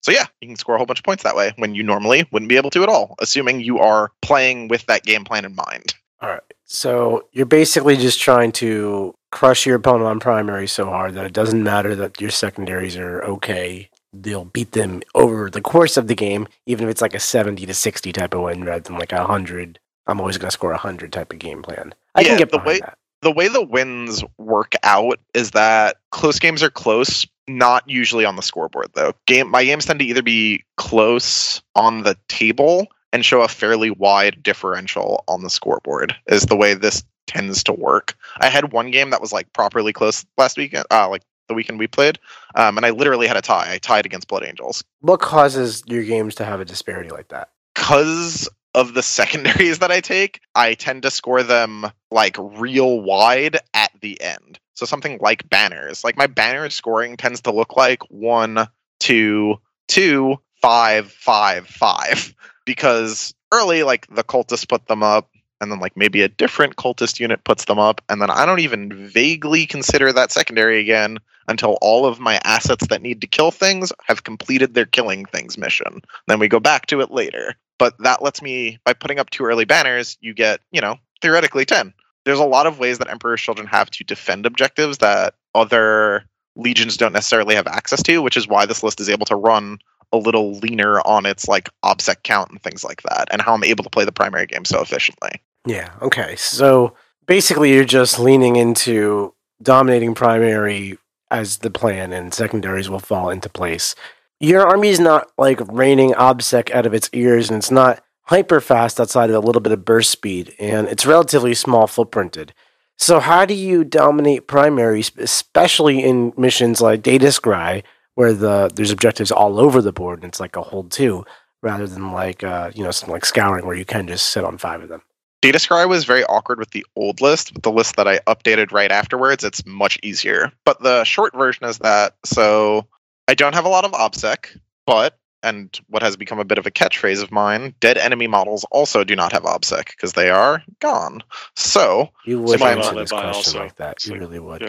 [0.01, 2.27] So yeah, you can score a whole bunch of points that way when you normally
[2.31, 5.55] wouldn't be able to at all, assuming you are playing with that game plan in
[5.55, 5.93] mind.
[6.21, 6.41] All right.
[6.65, 11.33] So you're basically just trying to crush your opponent on primary so hard that it
[11.33, 13.89] doesn't matter that your secondaries are okay.
[14.21, 17.65] They'll beat them over the course of the game, even if it's like a 70
[17.65, 19.79] to 60 type of win rather than like a 100.
[20.07, 21.93] I'm always going to score a 100 type of game plan.
[22.15, 22.97] I Yeah, can get the way- that.
[23.21, 28.35] the way the wins work out is that close games are close not usually on
[28.35, 33.23] the scoreboard though game my games tend to either be close on the table and
[33.23, 38.15] show a fairly wide differential on the scoreboard is the way this tends to work
[38.39, 41.79] i had one game that was like properly close last weekend uh like the weekend
[41.79, 42.19] we played
[42.55, 46.03] um, and i literally had a tie i tied against blood angels What causes your
[46.03, 47.49] games to have a disparity like that?
[47.75, 53.57] because of the secondaries that I take, I tend to score them like real wide
[53.73, 54.59] at the end.
[54.75, 58.67] So something like banners, like my banner scoring tends to look like one,
[58.99, 59.55] two,
[59.87, 62.35] two, five, five, five,
[62.65, 65.29] because early, like the cultists put them up,
[65.61, 68.59] and then like maybe a different cultist unit puts them up, and then I don't
[68.59, 73.51] even vaguely consider that secondary again until all of my assets that need to kill
[73.51, 76.01] things have completed their killing things mission.
[76.27, 77.55] Then we go back to it later.
[77.79, 81.63] But that lets me, by putting up two early banners, you get, you know, theoretically
[81.63, 81.93] 10.
[82.25, 86.97] There's a lot of ways that Emperor's Children have to defend objectives that other legions
[86.97, 89.77] don't necessarily have access to, which is why this list is able to run
[90.11, 93.63] a little leaner on its like obsec count and things like that, and how I'm
[93.63, 95.31] able to play the primary game so efficiently.
[95.67, 95.93] Yeah.
[96.01, 96.35] Okay.
[96.37, 96.93] So
[97.25, 100.97] basically, you're just leaning into dominating primary
[101.29, 103.93] as the plan, and secondaries will fall into place.
[104.39, 108.61] Your army is not like raining obsec out of its ears, and it's not hyper
[108.61, 112.51] fast outside of a little bit of burst speed, and it's relatively small footprinted.
[112.97, 117.83] So, how do you dominate primaries, especially in missions like Data Scry,
[118.15, 121.25] where the there's objectives all over the board, and it's like a hold two,
[121.61, 124.57] rather than like uh, you know something like Scouring, where you can just sit on
[124.57, 125.01] five of them.
[125.41, 128.71] Data Scry was very awkward with the old list, but the list that I updated
[128.71, 130.51] right afterwards, it's much easier.
[130.65, 132.87] But the short version is that so
[133.27, 136.65] I don't have a lot of OBSEC, but and what has become a bit of
[136.65, 140.63] a catchphrase of mine, dead enemy models also do not have OBSEC because they are
[140.79, 141.21] gone.
[141.55, 143.59] So You would might answer not this question also.
[143.59, 144.05] like that.
[144.05, 144.61] You like- really would.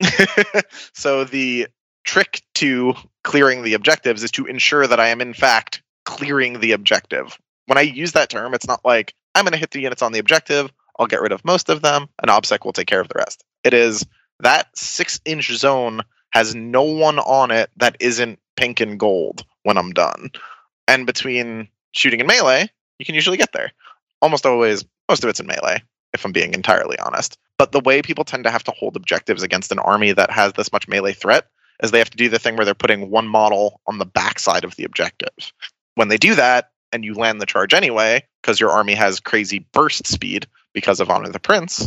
[0.00, 0.60] yeah.
[0.94, 1.68] so the
[2.04, 6.72] trick to clearing the objectives is to ensure that I am in fact clearing the
[6.72, 7.38] objective.
[7.66, 10.12] When I use that term, it's not like I'm going to hit the units on
[10.12, 13.08] the objective, I'll get rid of most of them, and OBSEC will take care of
[13.08, 13.44] the rest.
[13.64, 14.06] It is
[14.40, 19.76] that six inch zone has no one on it that isn't pink and gold when
[19.76, 20.30] I'm done.
[20.88, 23.72] And between shooting and melee, you can usually get there.
[24.22, 25.82] Almost always, most of it's in melee.
[26.14, 27.36] if I'm being entirely honest.
[27.58, 30.54] But the way people tend to have to hold objectives against an army that has
[30.54, 31.46] this much melee threat
[31.82, 34.64] is they have to do the thing where they're putting one model on the backside
[34.64, 35.52] of the objective.
[35.94, 39.66] When they do that, and you land the charge anyway, because your army has crazy
[39.72, 41.86] burst speed because of Honor the Prince,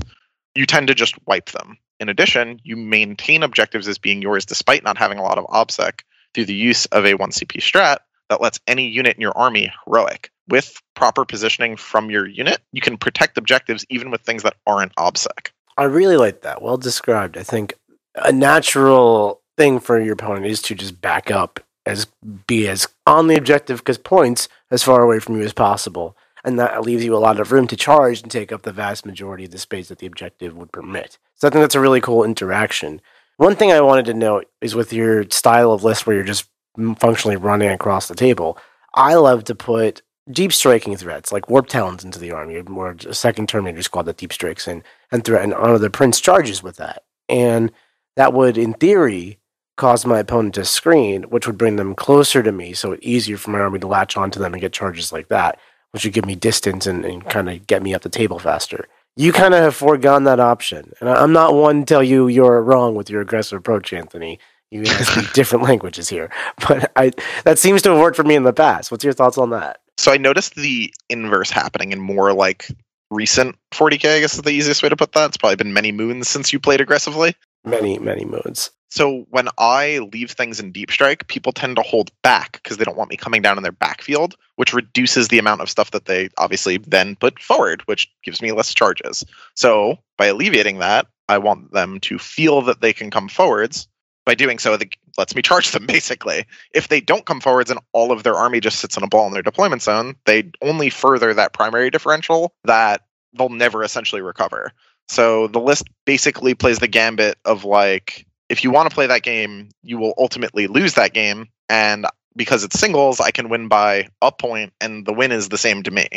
[0.56, 1.78] you tend to just wipe them.
[2.00, 6.02] In addition, you maintain objectives as being yours despite not having a lot of OBSEC
[6.34, 7.97] through the use of a 1CP strat
[8.30, 10.32] that lets any unit in your army heroic.
[10.47, 14.95] With proper positioning from your unit, you can protect objectives even with things that aren't
[14.95, 15.50] OBSEC.
[15.78, 16.62] I really like that.
[16.62, 17.38] Well described.
[17.38, 17.76] I think
[18.16, 22.08] a natural thing for your opponent is to just back up as
[22.48, 26.16] be as on the objective because points as far away from you as possible.
[26.44, 29.06] And that leaves you a lot of room to charge and take up the vast
[29.06, 31.18] majority of the space that the objective would permit.
[31.36, 33.02] So I think that's a really cool interaction.
[33.38, 36.50] One thing I wanted to note is with your style of list where you're just
[36.98, 38.58] functionally running across the table,
[38.94, 40.02] I love to put
[40.32, 44.18] deep striking threats like warp talons into the army, or a second Terminator squad that
[44.18, 47.04] deep strikes in and threaten honor the prince charges with that.
[47.28, 47.72] And
[48.16, 49.39] that would, in theory,
[49.80, 53.38] cause my opponent to screen, which would bring them closer to me, so it's easier
[53.38, 55.58] for my army to latch onto them and get charges like that,
[55.92, 58.90] which would give me distance and, and kind of get me up the table faster.
[59.16, 60.92] You kind of have foregone that option.
[61.00, 64.38] And I'm not one to tell you you're wrong with your aggressive approach, Anthony.
[64.70, 66.30] You guys speak different languages here.
[66.68, 67.12] But I
[67.46, 68.92] that seems to have worked for me in the past.
[68.92, 69.80] What's your thoughts on that?
[69.98, 72.68] So I noticed the inverse happening in more like
[73.12, 75.30] recent 40k, I guess is the easiest way to put that.
[75.30, 77.34] It's probably been many moons since you played aggressively.
[77.66, 78.72] Many, many moons.
[78.90, 82.84] So when I leave things in deep strike, people tend to hold back because they
[82.84, 86.06] don't want me coming down in their backfield, which reduces the amount of stuff that
[86.06, 89.24] they obviously then put forward, which gives me less charges.
[89.56, 93.88] So by alleviating that, I want them to feel that they can come forwards.
[94.26, 96.46] By doing so, it lets me charge them basically.
[96.74, 99.28] If they don't come forwards and all of their army just sits in a ball
[99.28, 103.02] in their deployment zone, they only further that primary differential that
[103.34, 104.74] they'll never essentially recover.
[105.08, 109.24] So the list basically plays the gambit of like if you want to play that
[109.24, 111.47] game, you will ultimately lose that game.
[111.70, 115.58] And because it's singles, I can win by a point, and the win is the
[115.58, 116.08] same to me.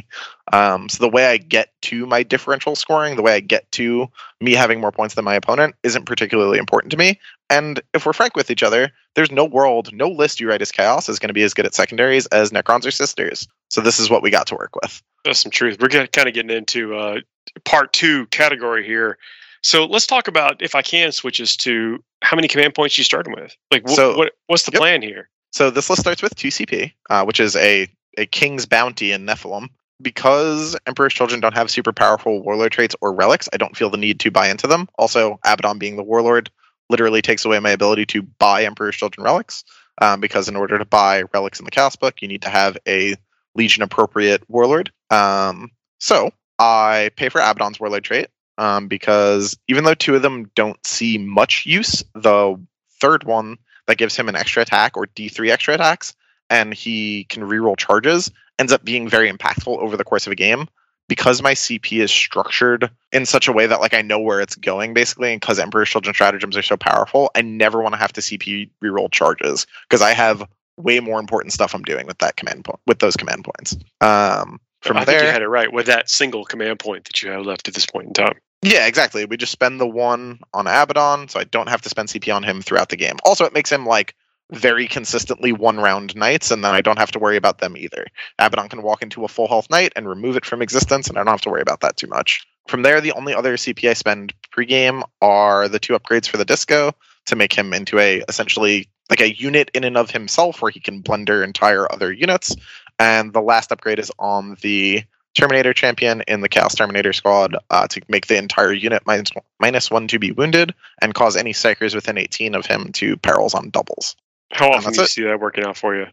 [0.53, 4.09] Um, so the way I get to my differential scoring, the way I get to
[4.41, 7.18] me having more points than my opponent, isn't particularly important to me.
[7.51, 10.70] And if we're frank with each other, there's no world, no list you write as
[10.70, 13.49] chaos is going to be as good at secondaries as Necrons or Sisters.
[13.68, 15.03] So this is what we got to work with.
[15.24, 15.78] That's some truth.
[15.80, 17.20] We're kind of getting into uh,
[17.64, 19.18] part two category here.
[19.62, 23.35] So let's talk about, if I can, switches to how many command points you starting
[23.35, 23.55] with.
[23.70, 24.81] Like, wh- So- what what's the yep.
[24.81, 25.29] plan here?
[25.51, 29.68] So this list starts with 2CP, uh, which is a, a King's Bounty in Nephilim.
[30.01, 33.97] Because Emperor's Children don't have super powerful warlord traits or relics, I don't feel the
[33.99, 34.89] need to buy into them.
[34.99, 36.51] Also, Abaddon being the warlord
[36.91, 39.62] literally takes away my ability to buy Emperor's Children relics.
[40.01, 42.77] Um, because in order to buy relics in the cast Book, you need to have
[42.89, 43.14] a
[43.55, 44.91] Legion appropriate warlord.
[45.11, 45.70] Um,
[46.01, 48.29] so I pay for Abaddon's warlord trait
[48.59, 52.61] um, because even though two of them don't see much use, the
[53.01, 56.15] third one that gives him an extra attack or D3 extra attacks,
[56.51, 60.37] and he can reroll charges, ends up being very impactful over the course of a
[60.37, 60.69] game.
[61.09, 64.55] Because my CP is structured in such a way that like I know where it's
[64.55, 68.13] going basically, and because Emperor's Children stratagems are so powerful, I never want to have
[68.15, 70.49] to CP reroll charges because I have
[70.79, 73.77] way more important stuff I'm doing with that command point with those command points.
[74.01, 77.22] Um, from I think there, you had it right with that single command point that
[77.22, 78.35] you have left at this point in time.
[78.62, 79.24] Yeah, exactly.
[79.24, 82.43] We just spend the one on Abaddon, so I don't have to spend CP on
[82.43, 83.16] him throughout the game.
[83.24, 84.14] Also, it makes him like
[84.53, 88.07] very consistently one round knights, and then I don't have to worry about them either.
[88.39, 91.22] Abaddon can walk into a full health knight and remove it from existence, and I
[91.22, 92.47] don't have to worry about that too much.
[92.68, 96.45] From there, the only other CP I spend pregame are the two upgrades for the
[96.45, 96.93] disco
[97.26, 100.80] to make him into a essentially like a unit in and of himself where he
[100.80, 102.55] can blender entire other units.
[103.03, 105.03] And the last upgrade is on the
[105.35, 109.91] Terminator champion in the Chaos Terminator squad uh, to make the entire unit minus, minus
[109.91, 113.71] one to be wounded and cause any psykers within 18 of him to perils on
[113.71, 114.15] doubles.
[114.53, 115.09] How often that's do you it.
[115.09, 116.07] see that working out for you?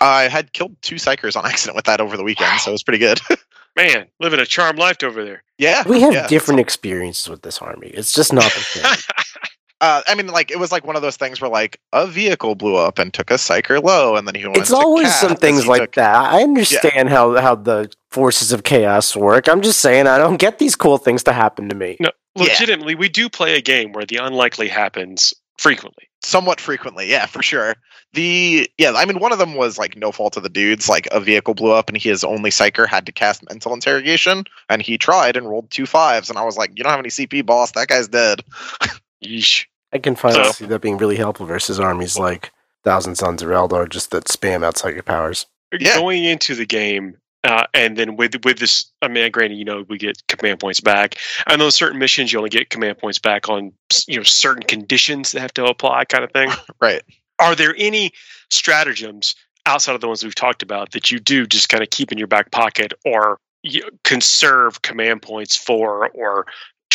[0.00, 2.82] I had killed two psykers on accident with that over the weekend, so it was
[2.84, 3.20] pretty good.
[3.76, 5.42] Man, living a charmed life over there.
[5.58, 6.26] yeah, We have yeah.
[6.28, 7.88] different experiences with this army.
[7.88, 8.84] It's just not the same.
[9.80, 12.54] Uh, I mean, like it was like one of those things where like a vehicle
[12.54, 14.56] blew up and took a psyker low, and then he went.
[14.56, 16.16] it's to always some things like took- that.
[16.16, 19.48] I understand how how the forces of chaos work.
[19.48, 21.96] I'm just saying I don't get these cool things to happen to me.
[22.00, 22.44] No, Yeah.
[22.44, 26.04] legitimately, we do play a game where the unlikely happens frequently.
[26.22, 27.76] somewhat frequently yeah for sure
[28.12, 31.06] the yeah i mean one of them was like no fault of the dudes like
[31.12, 34.98] a vehicle blew up and his only psyker had to cast mental interrogation and he
[34.98, 37.70] tried and rolled two fives and i was like you don't have any cp boss
[37.72, 38.40] that guy's dead
[39.24, 39.66] Yeesh.
[39.92, 42.50] I can finally So- see that being really helpful versus armies like
[42.84, 45.46] Thousand Sons of Eldar, just that spam outside your powers.
[45.78, 45.96] Yeah.
[45.96, 49.84] Going into the game, Uh, and then with with this, I mean, granted, you know,
[49.88, 51.14] we get command points back.
[51.46, 53.72] And those certain missions, you only get command points back on
[54.08, 56.50] you know certain conditions that have to apply, kind of thing.
[56.80, 57.02] Right.
[57.38, 58.10] Are there any
[58.50, 59.34] stratagems
[59.66, 62.18] outside of the ones we've talked about that you do just kind of keep in
[62.18, 66.46] your back pocket, or you conserve command points for, or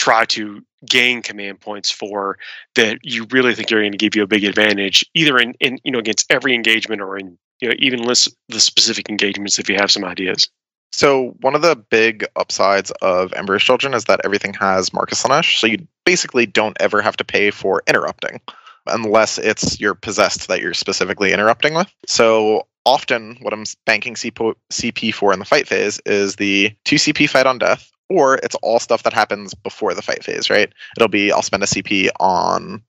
[0.02, 2.36] try to gain command points for
[2.74, 5.78] that you really think are going to give you a big advantage, either in, in
[5.84, 9.70] you know against every engagement or in you know even list the specific engagements if
[9.70, 10.49] you have some ideas.
[10.91, 15.20] So one of the big upsides of Emperor's Children is that everything has Mark of
[15.20, 18.41] Slaanesh, so you basically don't ever have to pay for interrupting,
[18.88, 21.93] unless it's your possessed that you're specifically interrupting with.
[22.08, 27.30] So often, what I'm banking CP for in the fight phase is the two CP
[27.30, 30.72] fight on death, or it's all stuff that happens before the fight phase, right?
[30.97, 32.84] It'll be I'll spend a CP on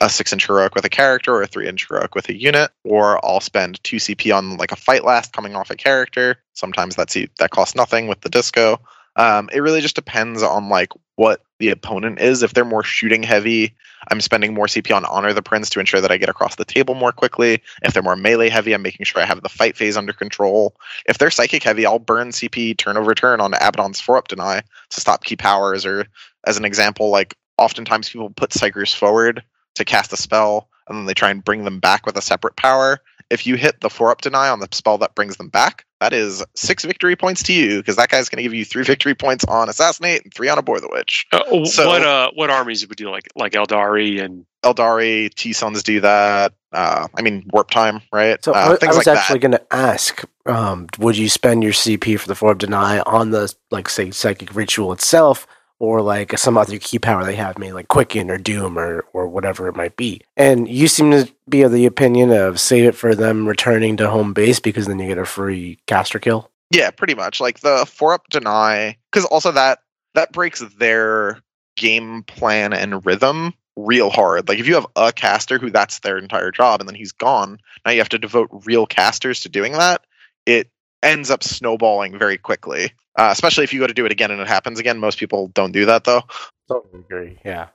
[0.00, 2.70] a six inch heroic with a character or a three inch heroic with a unit,
[2.84, 6.42] or I'll spend two CP on like a fight last coming off a character.
[6.54, 8.80] Sometimes that's that costs nothing with the disco.
[9.16, 12.42] Um, it really just depends on like what the opponent is.
[12.42, 13.74] If they're more shooting heavy,
[14.10, 16.64] I'm spending more CP on Honor the Prince to ensure that I get across the
[16.64, 17.62] table more quickly.
[17.82, 20.76] If they're more melee heavy, I'm making sure I have the fight phase under control.
[21.08, 24.62] If they're psychic heavy, I'll burn CP turn over turn on Abaddon's four up deny
[24.90, 25.86] to stop key powers.
[25.86, 26.06] Or
[26.46, 29.42] as an example, like oftentimes people put Psykers forward
[29.74, 32.56] to cast a spell and then they try and bring them back with a separate
[32.56, 33.00] power.
[33.30, 36.12] If you hit the four up deny on the spell that brings them back, that
[36.12, 39.14] is six victory points to you because that guy's going to give you three victory
[39.14, 41.26] points on assassinate and three on abhor the witch.
[41.32, 45.82] Uh, so, what uh, what armies would do like like Aeldari and Aeldari T Sons
[45.82, 46.52] do that.
[46.72, 48.42] Uh, I mean warp time, right?
[48.44, 51.72] So uh, I, I, was like actually going to ask, um, would you spend your
[51.72, 55.46] CP for the four up deny on the like say psychic ritual itself,
[55.78, 59.28] or like some other key power they have, maybe like Quicken or Doom or or
[59.28, 60.20] whatever it might be.
[60.36, 64.10] And you seem to be of the opinion of save it for them returning to
[64.10, 66.50] home base because then you get a free caster kill.
[66.70, 67.40] Yeah, pretty much.
[67.40, 69.80] Like the four up deny, because also that
[70.14, 71.40] that breaks their
[71.76, 74.48] game plan and rhythm real hard.
[74.48, 77.58] Like if you have a caster who that's their entire job and then he's gone,
[77.84, 80.02] now you have to devote real casters to doing that.
[80.46, 80.70] It
[81.02, 82.92] ends up snowballing very quickly.
[83.18, 84.98] Uh, especially if you go to do it again and it happens again.
[84.98, 86.22] Most people don't do that though.
[86.68, 87.38] Totally agree.
[87.44, 87.68] Yeah.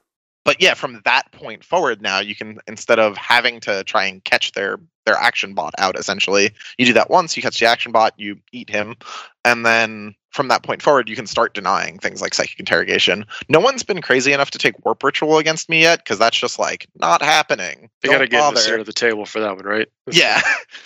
[0.44, 4.24] But yeah, from that point forward, now you can instead of having to try and
[4.24, 7.36] catch their their action bot out, essentially, you do that once.
[7.36, 8.96] You catch the action bot, you eat him,
[9.44, 13.26] and then from that point forward, you can start denying things like psychic interrogation.
[13.50, 16.58] No one's been crazy enough to take warp ritual against me yet because that's just
[16.58, 17.90] like not happening.
[18.02, 19.88] They got to get in the center of the table for that one, right?
[20.12, 20.42] Yeah,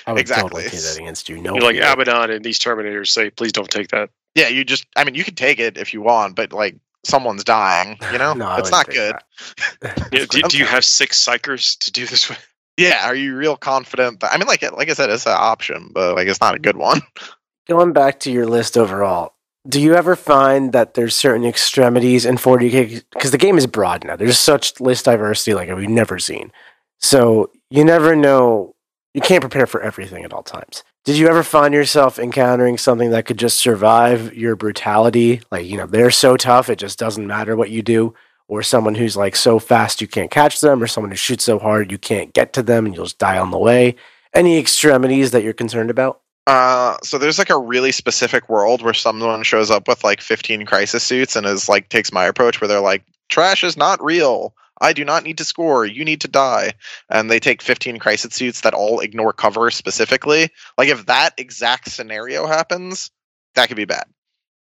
[0.06, 0.50] I would exactly.
[0.50, 1.38] totally take that against you.
[1.38, 4.10] No, You're like Abaddon and these Terminators say, please don't take that.
[4.36, 4.86] Yeah, you just.
[4.96, 7.98] I mean, you can take it if you want, but like someone's dying.
[8.12, 9.16] You know, No, it's wouldn't good.
[10.12, 12.40] Yeah, do, do you have six psychers to do this with?
[12.78, 14.20] Yeah, are you real confident?
[14.20, 16.60] That, I mean, like like I said, it's an option, but like it's not a
[16.60, 17.02] good one.
[17.68, 19.34] Going back to your list overall,
[19.68, 24.04] do you ever find that there's certain extremities in 40k because the game is broad
[24.04, 24.16] now?
[24.16, 26.52] There's such list diversity like we've never seen.
[27.00, 28.76] So you never know.
[29.14, 30.84] You can't prepare for everything at all times.
[31.06, 35.42] Did you ever find yourself encountering something that could just survive your brutality?
[35.52, 38.14] Like, you know, they're so tough, it just doesn't matter what you do.
[38.48, 41.58] Or someone who's like so fast you can't catch them, or someone who shoots so
[41.58, 43.96] hard you can't get to them and you'll just die on the way.
[44.34, 46.22] Any extremities that you're concerned about?
[46.48, 50.66] Uh, so there's like a really specific world where someone shows up with like 15
[50.66, 54.54] crisis suits and is like takes my approach where they're like, trash is not real.
[54.82, 55.86] I do not need to score.
[55.86, 56.74] You need to die.
[57.10, 60.50] And they take 15 crisis suits that all ignore cover specifically.
[60.78, 63.10] Like if that exact scenario happens,
[63.56, 64.06] that could be bad.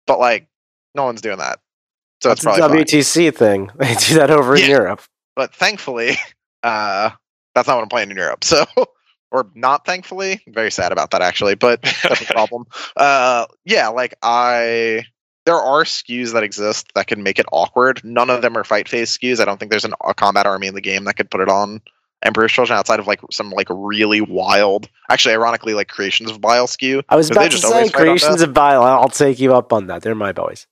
[0.06, 0.48] But like
[0.94, 1.60] no one's doing that.
[2.22, 2.86] So it's That's a probably fine.
[2.86, 3.70] WTC thing.
[3.78, 5.02] They do that over in Europe.
[5.34, 6.12] But thankfully,
[6.62, 7.10] uh
[7.54, 8.44] that's not what I'm playing in Europe.
[8.44, 8.64] So
[9.32, 10.40] or not thankfully.
[10.46, 12.66] I'm very sad about that actually, but that's a problem.
[12.96, 15.04] Uh, yeah, like I,
[15.46, 18.02] there are skews that exist that can make it awkward.
[18.04, 19.40] None of them are fight phase skews.
[19.40, 21.48] I don't think there's an, a combat army in the game that could put it
[21.48, 21.80] on
[22.22, 26.66] Emperor's Children outside of like some like really wild, actually, ironically, like Creations of Bile
[26.66, 27.02] skew.
[27.08, 28.82] I was about to say always fight on Creations of Bile.
[28.82, 30.02] I'll take you up on that.
[30.02, 30.66] They're my boys.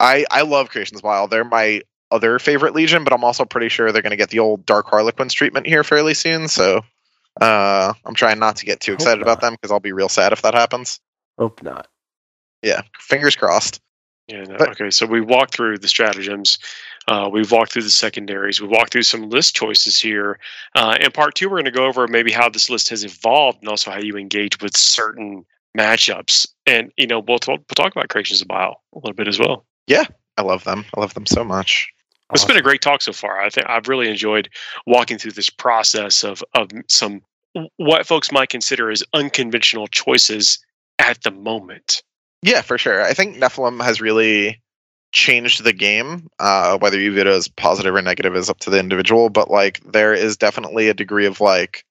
[0.00, 1.26] I I love Creations of Bile.
[1.26, 4.38] They're my other favorite Legion, but I'm also pretty sure they're going to get the
[4.38, 6.48] old Dark Harlequins treatment here fairly soon.
[6.48, 6.82] So
[7.40, 10.32] uh, I'm trying not to get too excited about them because I'll be real sad
[10.32, 11.00] if that happens.
[11.38, 11.88] Hope not.
[12.62, 13.80] Yeah, fingers crossed.
[14.28, 14.90] Yeah, no, But- okay.
[14.90, 16.58] So we walked through the stratagems.
[17.08, 18.60] Uh, we've walked through the secondaries.
[18.60, 20.40] We walked through some list choices here.
[20.74, 23.58] Uh, in part two, we're going to go over maybe how this list has evolved
[23.60, 25.44] and also how you engage with certain
[25.78, 26.48] matchups.
[26.66, 29.38] And you know, we'll, talk we'll talk about creations of bile a little bit as
[29.38, 29.64] well.
[30.36, 30.84] I love them.
[30.96, 31.92] I love them so much.
[32.32, 33.40] It's been a great talk so far.
[33.40, 34.48] I think I've really enjoyed
[34.84, 37.22] walking through this process of of some
[37.76, 40.58] what folks might consider as unconventional choices
[40.98, 42.02] at the moment.
[42.42, 43.02] Yeah, for sure.
[43.02, 44.60] I think Nephilim has really
[45.12, 46.28] changed the game.
[46.38, 49.50] Uh, whether you view it as positive or negative is up to the individual, but
[49.50, 51.84] like there is definitely a degree of like,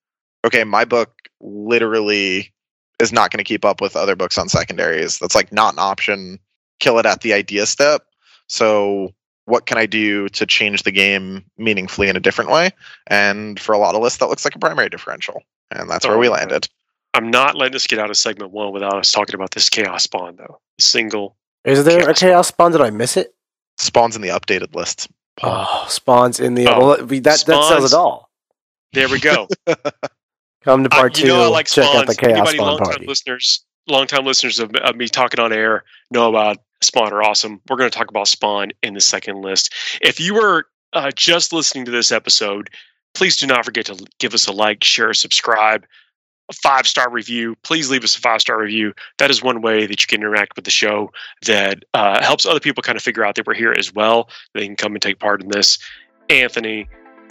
[0.46, 2.54] okay, my book literally
[3.00, 5.18] is not going to keep up with other books on secondaries.
[5.18, 6.40] That's like not an option.
[6.80, 8.04] Kill it at the idea step.
[8.48, 9.14] So
[9.46, 12.72] what can I do to change the game meaningfully in a different way?
[13.08, 16.18] And for a lot of lists, that looks like a primary differential, and that's where
[16.18, 16.68] we Oh, landed.
[17.14, 20.04] I'm not letting us get out of segment one without us talking about this chaos
[20.04, 20.60] spawn though.
[20.80, 21.36] Single.
[21.64, 22.20] Is there a Chaos.
[22.20, 22.72] chaos spawn?
[22.74, 23.34] Did I miss it?
[23.78, 25.10] Spawns in the updated list.
[25.38, 25.66] Paul.
[25.68, 26.68] Oh, spawns in the.
[26.68, 27.94] Oh, well, we, that that sells spawns.
[27.94, 28.30] it all.
[28.94, 29.48] There we go.
[30.64, 31.52] Come to Uh, part you know I two.
[31.52, 33.06] like check out the chaos Anybody spawn longtime party.
[33.08, 37.62] listeners, longtime listeners of, of me talking on air know about Spawn are awesome.
[37.70, 39.74] We're going to talk about Spawn in the second list.
[40.02, 42.70] If you were uh, just listening to this episode,
[43.14, 45.86] please do not forget to give us a like, share, subscribe,
[46.50, 47.56] a five star review.
[47.64, 48.94] Please leave us a five star review.
[49.18, 51.12] That is one way that you can interact with the show
[51.46, 54.30] that uh, helps other people kind of figure out that we're here as well.
[54.54, 55.80] They can come and take part in this.
[56.30, 56.88] Anthony,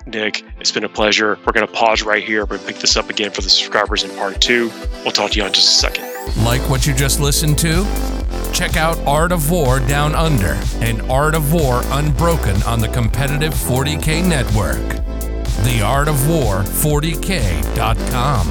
[0.06, 1.38] Nick, it's been a pleasure.
[1.46, 2.40] We're going to pause right here.
[2.40, 4.70] We're going to pick this up again for the subscribers in part two.
[5.02, 6.13] We'll talk to you in just a second.
[6.38, 7.84] Like what you just listened to?
[8.52, 13.52] Check out Art of War Down Under and Art of War Unbroken on the competitive
[13.52, 14.78] 40K network.
[15.64, 18.46] The Art of War 40K.com.